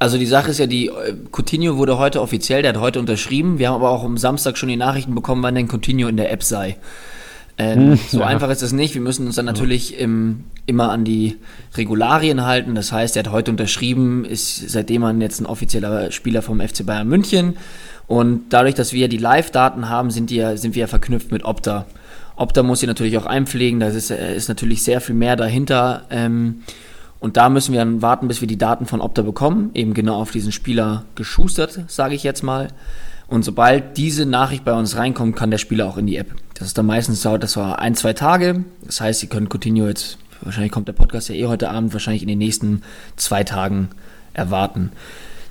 [0.00, 3.60] Also die Sache ist ja, die äh, Coutinho wurde heute offiziell, der hat heute unterschrieben.
[3.60, 6.32] Wir haben aber auch am Samstag schon die Nachrichten bekommen, wann denn Coutinho in der
[6.32, 6.76] App sei.
[7.58, 8.26] Ähm, so ja.
[8.26, 8.94] einfach ist es nicht.
[8.94, 11.36] Wir müssen uns dann natürlich im, immer an die
[11.76, 12.74] Regularien halten.
[12.74, 16.84] Das heißt, er hat heute unterschrieben, ist seitdem ein jetzt ein offizieller Spieler vom FC
[16.84, 17.56] Bayern München.
[18.06, 21.44] Und dadurch, dass wir die Live-Daten haben, sind, die ja, sind wir ja verknüpft mit
[21.44, 21.86] Opta.
[22.36, 26.04] Opta muss sie natürlich auch einpflegen, da ist, äh, ist natürlich sehr viel mehr dahinter.
[26.10, 26.62] Ähm,
[27.20, 30.16] und da müssen wir dann warten, bis wir die Daten von Opta bekommen, eben genau
[30.20, 32.68] auf diesen Spieler geschustert, sage ich jetzt mal.
[33.34, 36.28] Und sobald diese Nachricht bei uns reinkommt, kann der Spieler auch in die App.
[36.54, 38.64] Das ist dann meistens dauert das so ein, zwei Tage.
[38.84, 42.22] Das heißt, Sie können Coutinho jetzt, wahrscheinlich kommt der Podcast ja eh heute Abend, wahrscheinlich
[42.22, 42.82] in den nächsten
[43.16, 43.88] zwei Tagen
[44.34, 44.92] erwarten.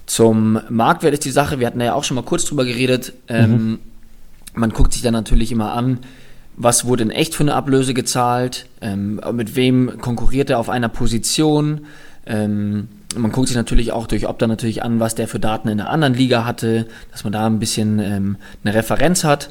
[0.06, 3.12] Zum Marktwert ist die Sache, wir hatten da ja auch schon mal kurz drüber geredet.
[3.28, 3.80] Ähm,
[4.54, 6.00] man guckt sich dann natürlich immer an,
[6.56, 10.88] was wurde in echt für eine Ablöse gezahlt, ähm, mit wem konkurriert er auf einer
[10.88, 11.82] Position.
[12.26, 15.78] Ähm, man guckt sich natürlich auch durch Opta natürlich an, was der für Daten in
[15.78, 19.50] der anderen Liga hatte, dass man da ein bisschen ähm, eine Referenz hat.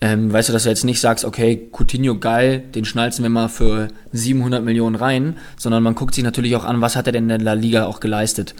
[0.00, 3.48] Ähm, weißt du, dass du jetzt nicht sagst, okay, Coutinho geil, den schnalzen wir mal
[3.48, 7.30] für 700 Millionen rein, sondern man guckt sich natürlich auch an, was hat er denn
[7.30, 8.56] in der Liga auch geleistet.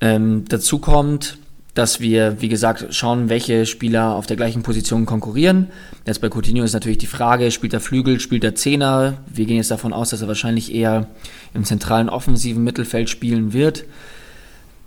[0.00, 1.38] Ähm, dazu kommt,
[1.78, 5.68] dass wir, wie gesagt, schauen, welche Spieler auf der gleichen Position konkurrieren.
[6.04, 9.18] Jetzt bei Coutinho ist natürlich die Frage, spielt er Flügel, spielt er Zehner?
[9.32, 11.06] Wir gehen jetzt davon aus, dass er wahrscheinlich eher
[11.54, 13.84] im zentralen offensiven Mittelfeld spielen wird.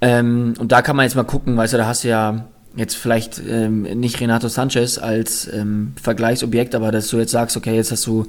[0.01, 2.45] Ähm, und da kann man jetzt mal gucken, weißt du, da hast du ja
[2.75, 7.75] jetzt vielleicht ähm, nicht Renato Sanchez als ähm, Vergleichsobjekt, aber dass du jetzt sagst, okay,
[7.75, 8.25] jetzt hast du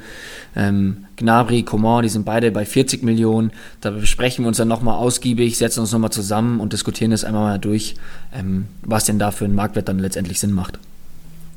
[0.57, 4.97] ähm, Gnabry, Coman, die sind beide bei 40 Millionen, da besprechen wir uns dann nochmal
[4.97, 7.95] ausgiebig, setzen uns nochmal zusammen und diskutieren das einmal mal durch,
[8.35, 10.79] ähm, was denn da für einen Marktwert dann letztendlich Sinn macht.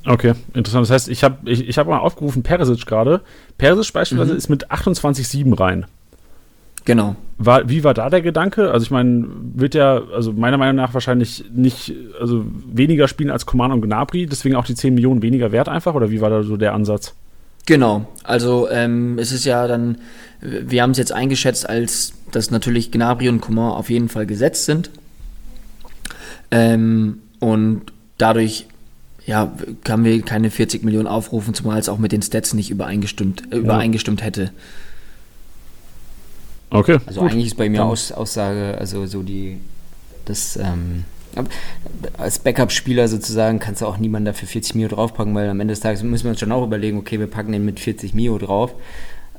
[0.08, 0.84] Okay, interessant.
[0.84, 3.22] Das heißt, ich habe ich, ich hab mal aufgerufen, Perisic gerade.
[3.58, 4.38] Perisic beispielsweise Mhm.
[4.38, 5.86] ist mit 28,7 rein.
[6.86, 7.16] Genau.
[7.38, 8.72] War, wie war da der Gedanke?
[8.72, 13.46] Also ich meine, wird ja, also meiner Meinung nach wahrscheinlich nicht, also weniger spielen als
[13.46, 16.44] Coman und Gnabry, deswegen auch die 10 Millionen weniger wert einfach, oder wie war da
[16.44, 17.14] so der Ansatz?
[17.66, 19.98] Genau, also ähm, es ist ja dann,
[20.40, 24.66] wir haben es jetzt eingeschätzt, als dass natürlich Gnabry und Coman auf jeden Fall gesetzt
[24.66, 24.92] sind.
[26.52, 27.82] Ähm, und
[28.20, 28.68] dadurch
[29.26, 29.52] ja,
[29.84, 33.58] kann wir keine 40 Millionen aufrufen, zumal es auch mit den Stats nicht übereingestimmt, äh,
[33.58, 34.52] übereingestimmt hätte.
[36.70, 36.97] Okay.
[37.05, 37.32] Also gut.
[37.32, 39.57] eigentlich ist bei mir Dann- Aus, Aussage, also so die,
[40.26, 41.05] das, ähm,
[42.18, 45.82] als Backup-Spieler sozusagen kannst du auch niemanden dafür 40 Mio draufpacken, weil am Ende des
[45.82, 48.74] Tages müssen wir uns schon auch überlegen, okay, wir packen den mit 40 Mio drauf,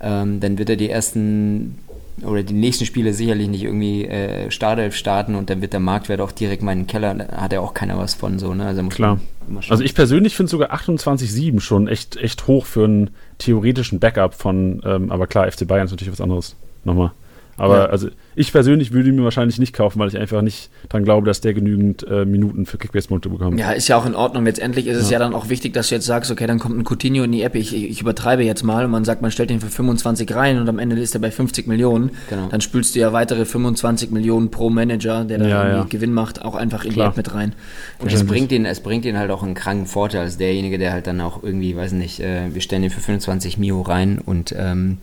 [0.01, 1.79] ähm, dann wird er die ersten
[2.23, 6.21] oder die nächsten Spiele sicherlich nicht irgendwie äh, Startelf starten und dann wird der Marktwert
[6.21, 8.67] auch direkt mal in den Keller, da hat ja auch keiner was von so, ne?
[8.67, 9.21] Also Klar.
[9.69, 14.83] Also ich persönlich finde sogar 28,7 schon echt, echt hoch für einen theoretischen Backup von,
[14.85, 16.57] ähm, aber klar, FC Bayern ist natürlich was anderes.
[16.87, 17.13] Nochmal.
[17.59, 17.85] Aber Ja.
[17.87, 21.27] also ich persönlich würde ihn mir wahrscheinlich nicht kaufen, weil ich einfach nicht dran glaube,
[21.27, 23.59] dass der genügend äh, Minuten für Kickbase-Punkte bekommt.
[23.59, 24.45] Ja, ist ja auch in Ordnung.
[24.45, 25.19] Letztendlich ist es ja.
[25.19, 27.55] dann auch wichtig, dass du jetzt sagst, okay, dann kommt ein Coutinho in die App,
[27.55, 30.69] ich, ich übertreibe jetzt mal und man sagt, man stellt den für 25 rein und
[30.69, 32.11] am Ende ist er bei 50 Millionen.
[32.29, 32.49] Genau.
[32.51, 35.87] Dann spülst du ja weitere 25 Millionen pro Manager, der da Ja, irgendwie ja.
[35.89, 37.07] Gewinn macht, auch einfach in Klar.
[37.07, 37.55] die App mit rein.
[38.01, 40.93] Und es bringt, den, es bringt den halt auch einen kranken Vorteil als derjenige, der
[40.93, 44.55] halt dann auch irgendwie, weiß nicht, äh, wir stellen den für 25 Mio rein und
[44.59, 44.99] ähm,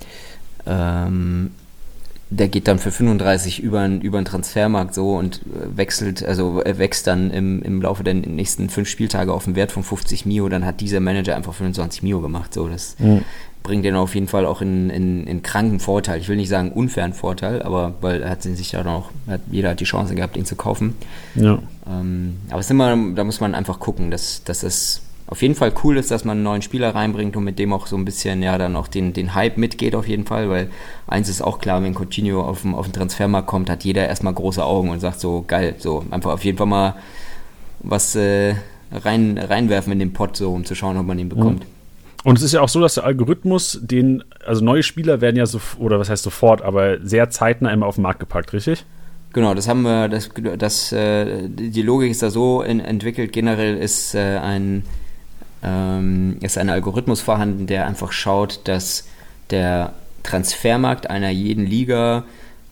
[0.68, 1.50] ähm,
[2.38, 6.78] der geht dann für 35 über, über den Transfermarkt so und äh, wechselt, also äh,
[6.78, 10.50] wächst dann im, im Laufe der nächsten fünf Spieltage auf einen Wert von 50 Mio,
[10.50, 12.54] dann hat dieser Manager einfach 25 Mio gemacht.
[12.54, 13.24] So, das mhm.
[13.62, 16.20] bringt den auf jeden Fall auch in, in, in kranken Vorteil.
[16.20, 19.70] Ich will nicht sagen unfairen Vorteil, aber weil er hat sich ja noch, hat, jeder
[19.70, 20.96] hat die Chance gehabt, ihn zu kaufen.
[21.36, 21.60] Ja.
[21.88, 25.02] Ähm, aber es ist immer, da muss man einfach gucken, dass, dass es
[25.34, 27.88] auf jeden Fall cool ist, dass man einen neuen Spieler reinbringt und mit dem auch
[27.88, 30.70] so ein bisschen, ja, dann auch den, den Hype mitgeht auf jeden Fall, weil
[31.08, 34.36] eins ist auch klar, wenn Coutinho auf den, auf den Transfermarkt kommt, hat jeder erstmal
[34.36, 36.94] große Augen und sagt so, geil, so einfach auf jeden Fall mal
[37.80, 38.54] was äh,
[38.92, 41.62] rein, reinwerfen in den Pot, so um zu schauen, ob man ihn bekommt.
[41.62, 42.26] Mhm.
[42.26, 45.48] Und es ist ja auch so, dass der Algorithmus den, also neue Spieler werden ja
[45.48, 48.86] so, oder was heißt sofort, aber sehr zeitnah immer auf den Markt gepackt, richtig?
[49.34, 50.30] Genau, das haben wir, das,
[50.60, 53.34] das, äh, die Logik ist da so in, entwickelt.
[53.34, 54.84] Generell ist äh, ein
[55.64, 59.07] ähm, ist ein Algorithmus vorhanden, der einfach schaut, dass
[59.49, 59.93] der
[60.24, 62.24] Transfermarkt einer jeden Liga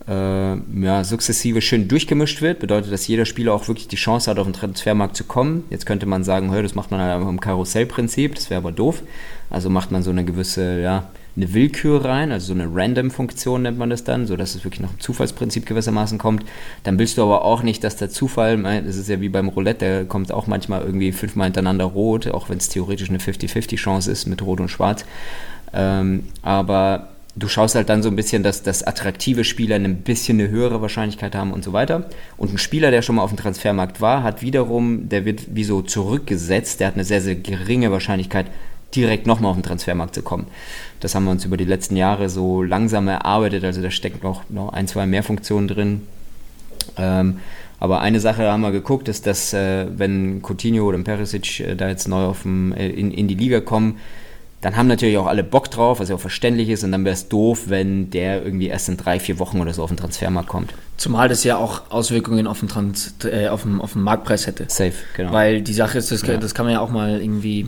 [0.07, 2.59] äh, ja, sukzessive schön durchgemischt wird.
[2.59, 5.63] Bedeutet, dass jeder Spieler auch wirklich die Chance hat, auf den Transfermarkt zu kommen.
[5.69, 9.03] Jetzt könnte man sagen, das macht man halt im Karussellprinzip, das wäre aber doof.
[9.49, 13.77] Also macht man so eine gewisse, ja, eine Willkür rein, also so eine Random-Funktion nennt
[13.77, 16.43] man das dann, sodass es wirklich nach dem Zufallsprinzip gewissermaßen kommt.
[16.83, 19.79] Dann willst du aber auch nicht, dass der Zufall, das ist ja wie beim Roulette,
[19.85, 24.27] der kommt auch manchmal irgendwie fünfmal hintereinander rot, auch wenn es theoretisch eine 50-50-Chance ist
[24.27, 25.05] mit Rot und Schwarz.
[25.73, 30.39] Ähm, aber du schaust halt dann so ein bisschen, dass, dass attraktive Spieler ein bisschen
[30.39, 32.09] eine höhere Wahrscheinlichkeit haben und so weiter.
[32.37, 35.63] Und ein Spieler, der schon mal auf dem Transfermarkt war, hat wiederum, der wird wie
[35.63, 38.47] so zurückgesetzt, der hat eine sehr, sehr geringe Wahrscheinlichkeit,
[38.95, 40.47] direkt nochmal auf den Transfermarkt zu kommen.
[40.99, 44.43] Das haben wir uns über die letzten Jahre so langsam erarbeitet, also da stecken noch,
[44.49, 46.01] noch ein, zwei mehr Funktionen drin.
[46.97, 47.39] Ähm,
[47.79, 51.89] aber eine Sache haben wir geguckt, ist, dass äh, wenn Coutinho oder Perisic äh, da
[51.89, 53.97] jetzt neu auf dem, äh, in, in die Liga kommen,
[54.61, 57.15] dann haben natürlich auch alle Bock drauf, was ja auch verständlich ist, und dann wäre
[57.15, 60.47] es doof, wenn der irgendwie erst in drei, vier Wochen oder so auf den Transfermarkt
[60.47, 60.71] kommt.
[60.97, 64.65] Zumal das ja auch Auswirkungen auf den, Trans äh, auf den, auf den Marktpreis hätte.
[64.67, 65.33] Safe, genau.
[65.33, 66.37] Weil die Sache ist, das, ja.
[66.37, 67.67] das kann man ja auch mal irgendwie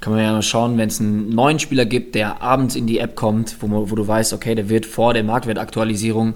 [0.00, 2.98] kann man ja mal schauen, wenn es einen neuen Spieler gibt, der abends in die
[2.98, 6.34] App kommt, wo, man, wo du weißt, okay, der wird vor der Marktwertaktualisierung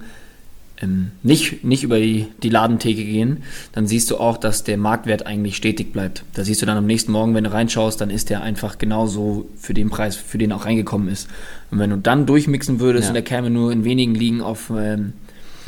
[0.82, 5.26] ähm, nicht, nicht über die, die Ladentheke gehen, dann siehst du auch, dass der Marktwert
[5.26, 6.24] eigentlich stetig bleibt.
[6.34, 9.48] Da siehst du dann am nächsten Morgen, wenn du reinschaust, dann ist der einfach genauso
[9.56, 11.28] für den Preis, für den auch reingekommen ist.
[11.70, 13.10] Und wenn du dann durchmixen würdest ja.
[13.10, 15.12] und der käme nur in wenigen Ligen auf, ähm,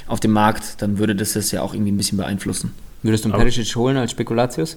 [0.09, 2.73] auf dem Markt, dann würde das das ja auch irgendwie ein bisschen beeinflussen.
[3.03, 4.77] Würdest du einen Perisic holen als Spekulatius?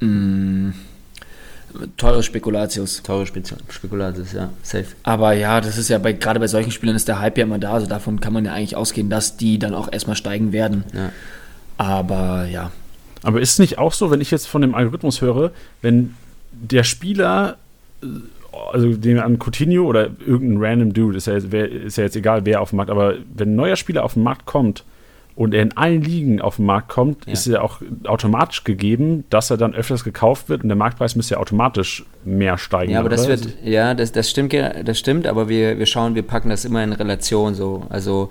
[0.00, 0.70] Mm,
[1.96, 3.02] Teure Spekulatius.
[3.02, 4.86] Teure Spekulatius, ja, safe.
[5.02, 7.58] Aber ja, das ist ja bei, gerade bei solchen Spielern ist der Hype ja immer
[7.58, 10.84] da, also davon kann man ja eigentlich ausgehen, dass die dann auch erstmal steigen werden.
[10.92, 11.10] Ja.
[11.78, 12.70] Aber ja.
[13.22, 16.14] Aber ist es nicht auch so, wenn ich jetzt von dem Algorithmus höre, wenn
[16.52, 17.56] der Spieler,
[18.72, 22.60] also den an Coutinho oder irgendein random Dude, ist ja, ist ja jetzt egal, wer
[22.60, 24.84] auf dem Markt, aber wenn ein neuer Spieler auf den Markt kommt,
[25.34, 27.32] und er in allen Ligen auf den Markt kommt, ja.
[27.32, 31.34] ist ja auch automatisch gegeben, dass er dann öfters gekauft wird und der Marktpreis müsste
[31.34, 32.92] ja automatisch mehr steigen.
[32.92, 36.22] Ja, aber das wird, ja, das, das stimmt, das stimmt, aber wir, wir schauen, wir
[36.22, 37.86] packen das immer in Relation so.
[37.88, 38.28] Also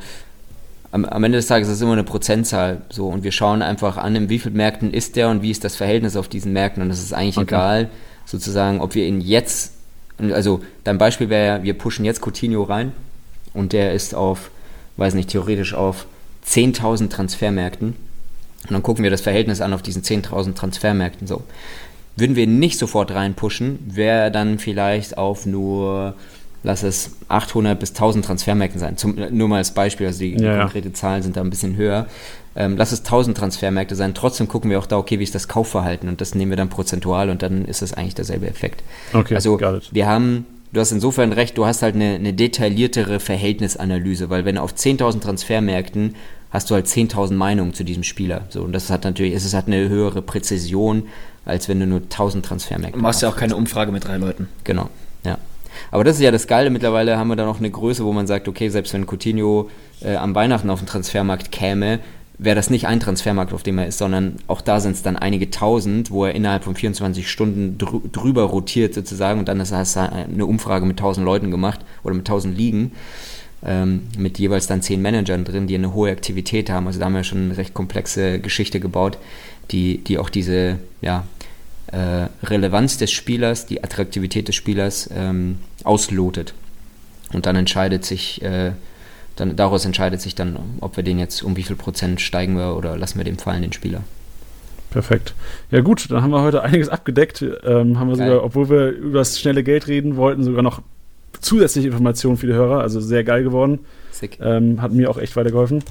[0.92, 3.98] am, am Ende des Tages ist es immer eine Prozentzahl so und wir schauen einfach
[3.98, 6.84] an, in wie vielen Märkten ist der und wie ist das Verhältnis auf diesen Märkten
[6.84, 7.56] und es ist eigentlich okay.
[7.56, 7.90] egal,
[8.26, 9.74] sozusagen, ob wir ihn jetzt,
[10.20, 12.92] also dein Beispiel wäre ja, wir pushen jetzt Coutinho rein
[13.54, 14.52] und der ist auf,
[14.98, 16.06] weiß nicht, theoretisch auf
[16.46, 17.96] 10.000 Transfermärkten
[18.68, 21.44] und dann gucken wir das Verhältnis an auf diesen 10.000 Transfermärkten so.
[22.16, 26.14] Würden wir nicht sofort reinpushen, wäre dann vielleicht auf nur,
[26.62, 28.98] lass es 800 bis 1000 Transfermärkten sein.
[28.98, 30.94] Zum, nur mal als Beispiel, also die ja, konkrete ja.
[30.94, 32.08] Zahlen sind da ein bisschen höher.
[32.54, 34.14] Ähm, lass es 1000 Transfermärkte sein.
[34.14, 36.70] Trotzdem gucken wir auch da, okay, wie ist das Kaufverhalten und das nehmen wir dann
[36.70, 38.84] prozentual und dann ist das eigentlich derselbe Effekt.
[39.14, 39.58] Okay, also
[39.92, 44.58] wir haben du hast insofern recht, du hast halt eine, eine detailliertere Verhältnisanalyse, weil wenn
[44.58, 46.16] auf 10.000 Transfermärkten
[46.52, 48.44] hast du halt 10.000 Meinungen zu diesem Spieler.
[48.50, 51.04] So, und das hat natürlich, es hat eine höhere Präzision,
[51.46, 53.00] als wenn du nur 1.000 Transfermärkte hast.
[53.00, 54.48] Du machst ja auch keine Umfrage mit drei Leuten.
[54.64, 54.90] Genau,
[55.24, 55.38] ja.
[55.90, 56.70] Aber das ist ja das Geile.
[56.70, 59.70] Mittlerweile haben wir da noch eine Größe, wo man sagt, okay, selbst wenn Coutinho
[60.02, 62.00] äh, am Weihnachten auf den Transfermarkt käme,
[62.42, 65.16] wäre das nicht ein Transfermarkt, auf dem er ist, sondern auch da sind es dann
[65.16, 69.96] einige tausend, wo er innerhalb von 24 Stunden drü drüber rotiert sozusagen und dann hast
[69.96, 72.94] du eine Umfrage mit tausend Leuten gemacht oder mit tausend Ligen
[73.64, 76.88] ähm, mit jeweils dann zehn Managern drin, die eine hohe Aktivität haben.
[76.88, 79.18] Also da haben wir schon eine recht komplexe Geschichte gebaut,
[79.70, 81.26] die, die auch diese ja,
[81.92, 86.54] äh, Relevanz des Spielers, die Attraktivität des Spielers ähm, auslotet.
[87.34, 88.72] Und dann entscheidet sich äh,
[89.36, 92.76] dann daraus entscheidet sich dann, ob wir den jetzt um wie viel Prozent steigen wir
[92.76, 94.04] oder lassen wir dem fallen, den Spieler.
[94.92, 95.34] Perfekt.
[95.72, 97.42] Ja gut, dann haben wir heute einiges abgedeckt.
[97.42, 98.28] Ähm, haben wir Geil.
[98.28, 100.82] sogar, obwohl wir über das schnelle Geld reden wollten, sogar noch
[101.40, 102.82] zusätzliche Informationen für die Hörer.
[102.82, 103.80] Also sehr geil geworden.
[104.12, 104.38] Sick.
[104.42, 105.84] Ähm, hat mir auch echt weitergeholfen.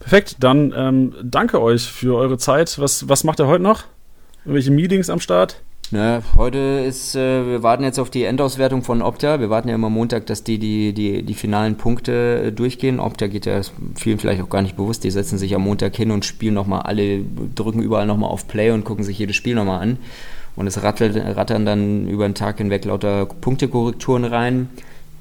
[0.00, 2.78] Perfekt, dann ähm, danke euch für eure Zeit.
[2.78, 3.84] Was, was macht ihr heute noch?
[4.44, 5.62] Irgendwelche Meetings am Start?
[5.92, 9.38] Na, heute ist, äh, wir warten jetzt auf die Endauswertung von Opta.
[9.38, 12.98] Wir warten ja immer Montag, dass die die, die, die finalen Punkte äh, durchgehen.
[12.98, 13.60] Opta geht ja
[13.94, 15.04] vielen vielleicht auch gar nicht bewusst.
[15.04, 17.20] Die setzen sich am Montag hin und spielen nochmal alle,
[17.54, 19.98] drücken überall nochmal auf Play und gucken sich jedes Spiel nochmal an.
[20.56, 24.68] Und es rattelt, rattern dann über den Tag hinweg lauter Punktekorrekturen rein.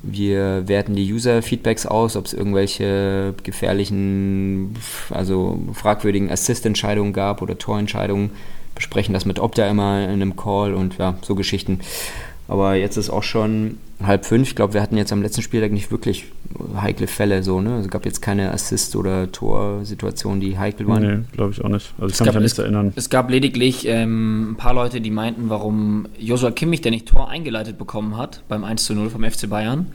[0.01, 4.75] Wir werten die User-Feedbacks aus, ob es irgendwelche gefährlichen,
[5.11, 8.31] also fragwürdigen Assist-Entscheidungen gab oder Torentscheidungen.
[8.75, 11.79] Besprechen das mit Opta immer in einem Call und ja, so Geschichten.
[12.47, 14.49] Aber jetzt ist auch schon halb fünf.
[14.49, 16.25] Ich glaube, wir hatten jetzt am letzten Spieltag nicht wirklich
[16.79, 17.41] heikle Fälle.
[17.41, 17.79] So, ne?
[17.79, 21.01] Es gab jetzt keine Assist- oder Torsituationen, die heikel waren.
[21.21, 21.93] Nee, glaube ich auch nicht.
[21.97, 22.93] Also ich Es kann mich gab- an nichts erinnern.
[22.95, 27.29] Es gab lediglich ähm, ein paar Leute, die meinten, warum Joshua Kimmich, der nicht Tor
[27.29, 29.87] eingeleitet bekommen hat beim 1 zu 0 vom FC Bayern.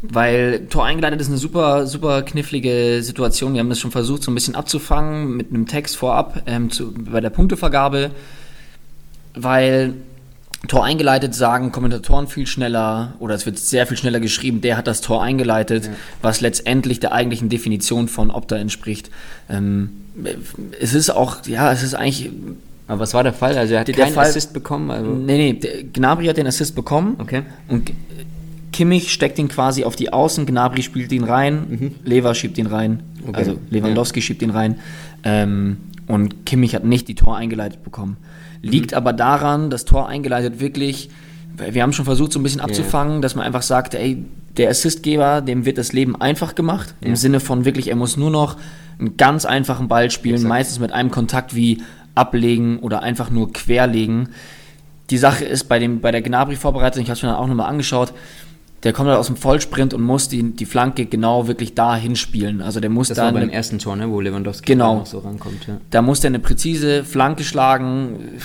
[0.00, 3.54] Weil Tor eingeleitet ist eine super, super knifflige Situation.
[3.54, 6.92] Wir haben das schon versucht, so ein bisschen abzufangen mit einem Text vorab ähm, zu,
[6.92, 8.12] bei der Punktevergabe.
[9.34, 9.94] Weil
[10.66, 14.86] Tor eingeleitet sagen Kommentatoren viel schneller oder es wird sehr viel schneller geschrieben, der hat
[14.86, 15.88] das Tor eingeleitet,
[16.20, 19.10] was letztendlich der eigentlichen Definition von Opta entspricht.
[19.48, 19.90] Ähm,
[20.80, 22.30] es ist auch, ja, es ist eigentlich
[22.88, 23.56] Aber was war der Fall?
[23.56, 24.90] Also er hat keinen Fall- Assist bekommen.
[24.90, 27.16] Also, Nee, nee, Gnabry hat den Assist bekommen.
[27.18, 27.42] Okay.
[27.68, 27.92] Und
[28.78, 33.02] Kimmich steckt ihn quasi auf die Außen, Gnabry spielt ihn rein, Lever schiebt ihn rein,
[33.26, 33.36] Okay.
[33.36, 34.78] also Lewandowski schiebt ihn rein.
[35.24, 38.18] Ähm, und Kimmich hat nicht die Tor eingeleitet bekommen.
[38.62, 41.10] Liegt aber daran, das Tor eingeleitet wirklich,
[41.56, 44.24] wir haben schon versucht, so ein bisschen abzufangen, dass man einfach sagt, ey,
[44.56, 48.30] der Assistgeber, dem wird das Leben einfach gemacht, im Sinne von wirklich, er muss nur
[48.30, 48.58] noch
[49.00, 51.82] einen ganz einfachen Ball spielen, meistens mit einem Kontakt wie
[52.14, 54.28] ablegen oder einfach nur querlegen.
[55.10, 57.68] Die Sache ist bei, dem, bei der Gnabry-Vorbereitung, ich habe es mir dann auch nochmal
[57.68, 58.12] angeschaut,
[58.84, 62.62] der kommt halt aus dem Vollsprint und muss die, die Flanke genau wirklich da hinspielen.
[62.62, 64.98] Also der muss das da war beim ersten Tor, ne, wo Lewandowski Genau.
[64.98, 65.66] noch so rankommt.
[65.66, 65.78] Ja.
[65.90, 68.38] da muss der eine präzise Flanke schlagen.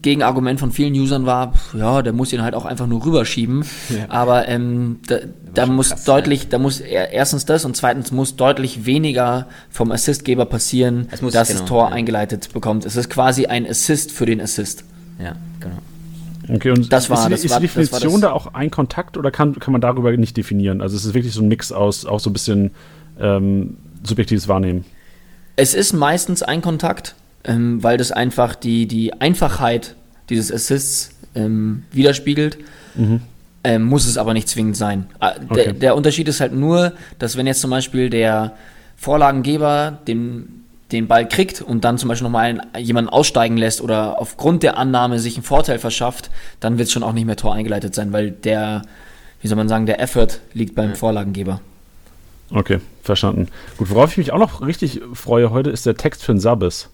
[0.00, 3.64] Gegenargument von vielen Usern war, ja, der muss ihn halt auch einfach nur rüberschieben.
[4.10, 5.16] Aber ähm, da,
[5.54, 9.90] da muss krass, deutlich, da muss er, erstens das und zweitens muss deutlich weniger vom
[9.92, 11.94] Assistgeber passieren, dass genau, das Tor ja.
[11.94, 12.84] eingeleitet bekommt.
[12.84, 14.84] Es ist quasi ein Assist für den Assist.
[15.18, 15.78] ja, genau.
[16.48, 18.32] Okay, und Das war- ist, die- das ist war- die das war Definition das- da
[18.32, 20.80] auch ein Kontakt oder kann, kann man darüber nicht definieren?
[20.80, 22.70] Also es ist wirklich so ein Mix aus auch so ein bisschen
[23.20, 24.84] ähm, subjektives Wahrnehmen.
[25.56, 27.14] Es ist meistens ein Kontakt,
[27.44, 29.94] ähm, weil das einfach die, die Einfachheit
[30.30, 32.58] dieses Assists ähm, widerspiegelt.
[33.66, 35.06] Ähm, muss es aber nicht zwingend sein.
[35.20, 35.72] Äh, der, Okay.
[35.72, 38.52] der Unterschied ist halt nur, dass wenn jetzt zum Beispiel der
[38.96, 40.63] Vorlagengeber den,
[40.94, 44.78] den Ball kriegt und dann zum Beispiel nochmal einen, jemanden aussteigen lässt oder aufgrund der
[44.78, 46.30] Annahme sich einen Vorteil verschafft,
[46.60, 48.82] dann wird es schon auch nicht mehr Tor eingeleitet sein, weil der,
[49.42, 51.60] wie soll man sagen, der Effort liegt beim Vorlagengeber.
[52.50, 53.48] Okay, verstanden.
[53.78, 56.88] Gut, worauf ich mich auch noch richtig freue heute, ist der Text für den Sabis.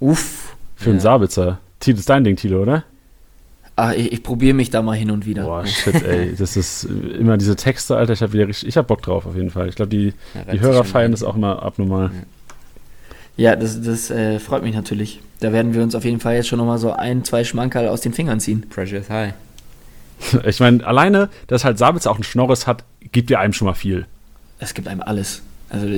[0.00, 0.54] Uff.
[0.76, 1.00] Für den Ja.
[1.02, 1.58] Sabitzer.
[1.80, 2.84] Tilo, ist dein Ding, Tilo, oder?
[3.74, 5.44] Ah, ich, ich probiere mich da mal hin und wieder.
[5.44, 6.34] Boah, shit, ey.
[6.36, 8.12] Das ist immer diese Texte, Alter.
[8.12, 9.68] Ich habe wieder richtig, ich habe Bock drauf auf jeden Fall.
[9.68, 12.10] Ich glaube, die, Ja, die Hörer feiern das auch immer abnormal.
[12.12, 12.22] Ja,
[13.36, 15.20] das, das äh, freut mich natürlich.
[15.40, 18.00] Da werden wir uns auf jeden Fall jetzt schon nochmal so ein, zwei Schmankerl aus
[18.02, 18.66] den Fingern ziehen.
[18.70, 19.32] Pressure is high.
[20.46, 23.74] Ich meine, alleine, dass halt Sabitzer auch einen Schnorres hat, gibt ja einem schon mal
[23.74, 24.06] viel.
[24.60, 25.42] Es gibt einem alles.
[25.68, 25.88] Also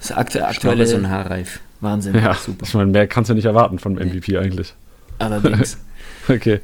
[0.00, 1.60] das aktu aktuelle ist und haarreif.
[1.80, 2.14] Wahnsinn.
[2.14, 2.64] Ja, super.
[2.66, 4.74] ich meine, mehr kannst du nicht erwarten von dem MVP eigentlich.
[5.18, 5.78] Allerdings.
[6.28, 6.60] Okay.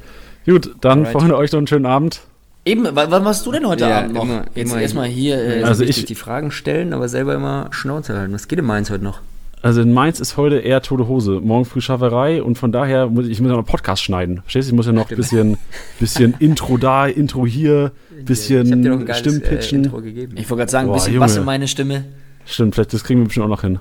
[0.47, 1.11] Gut, dann Alright.
[1.11, 2.21] Freunde, euch noch einen schönen Abend.
[2.65, 4.23] Eben, wa- was machst du denn heute Ja, Abend noch?
[4.23, 5.35] immer- jetzt erstmal hier.
[5.39, 8.33] Äh, Also Also ich ich- die Fragen stellen, aber selber immer Schnauze halten.
[8.33, 9.19] Was geht in Mainz heute noch?
[9.63, 11.39] Also in Mainz ist heute eher tote Hose.
[11.39, 14.41] Morgen früh Schafferei und von daher muss ich, ich muss ja noch Podcast schneiden.
[14.41, 14.73] Verstehst du?
[14.73, 15.57] Ich muss ja noch ein bisschen,
[15.99, 17.91] bisschen Intro da, Intro hier,
[18.25, 19.85] bisschen ich geiles, Stimmpitchen.
[19.85, 21.25] Äh, ich wollte gerade sagen, ein Boah, bisschen Junge.
[21.25, 22.05] Bass in meine Stimme.
[22.45, 23.79] Stimmt, vielleicht das kriegen wir bestimmt auch noch hin.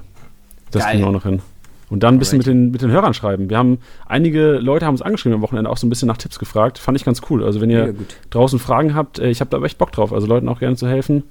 [0.70, 0.90] Das Geil.
[0.90, 1.40] kriegen wir auch noch hin.
[1.88, 3.48] Und dann ein bisschen mit den, mit den Hörern schreiben.
[3.48, 6.38] Wir haben einige Leute haben uns angeschrieben am Wochenende auch so ein bisschen nach Tipps
[6.38, 6.78] gefragt.
[6.78, 7.42] Fand ich ganz cool.
[7.42, 8.16] Also wenn ihr gut.
[8.28, 10.12] draußen Fragen habt, äh, ich habe da echt Bock drauf.
[10.12, 11.24] Also Leuten auch gerne zu helfen.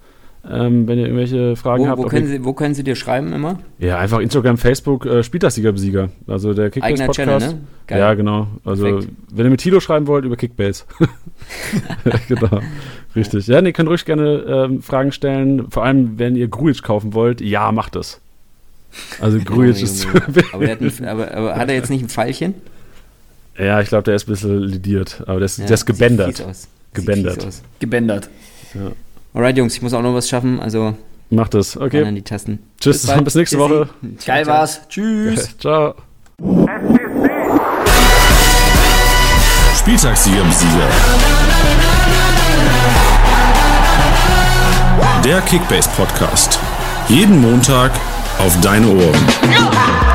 [0.49, 1.97] Ähm, wenn ihr irgendwelche Fragen Wo, habt.
[2.01, 3.59] wo, können ihr, Sie, wo können Sie dir schreiben immer?
[3.77, 6.09] ja, einfach Instagram, Facebook, äh, Spieltagssieger Besieger.
[6.27, 7.45] Also der Kickbase Eigener Podcast.
[7.45, 7.67] Channel, ne?
[7.87, 7.99] Geil.
[7.99, 8.47] Ja, genau.
[8.63, 9.11] Also Perfekt.
[9.31, 10.85] wenn ihr mit Tilo schreiben wollt, über Kickbase.
[12.29, 12.61] genau.
[13.15, 13.47] Richtig.
[13.47, 15.69] Ja, nee, könnt ruhig gerne ähm, Fragen stellen.
[15.69, 18.21] Vor allem, wenn ihr Grujic kaufen wollt, ja, macht es.
[19.19, 20.05] Also Grujic ist.
[20.05, 20.21] Junge.
[20.53, 22.53] aber, hat ein, aber, aber hat er jetzt nicht ein Pfeilchen?
[23.57, 25.21] ja, ich glaube, der ist ein bisschen lidiert.
[25.27, 26.43] Aber der ist, Ja, der ist gebändert.
[26.93, 27.61] Gebändert.
[27.79, 28.29] Gebändert.
[29.39, 30.59] Alright, Jungs, ich muss auch noch was schaffen.
[30.59, 30.95] Also
[31.29, 31.77] Macht es.
[31.77, 32.03] Okay.
[32.03, 32.59] an die Tasten.
[32.77, 33.23] Tschüss, bald.
[33.23, 33.57] bis nächste.
[33.57, 33.87] Woche.
[34.17, 34.53] Ciao, Geil ciao.
[34.57, 34.81] war's.
[34.89, 35.57] Tschüss.
[35.59, 35.95] Ciao.
[39.77, 40.87] Spieltagssieger Besieger.
[45.23, 46.59] Der Kickbase Podcast.
[47.07, 47.91] Jeden Montag
[48.39, 50.08] auf deine Ohren.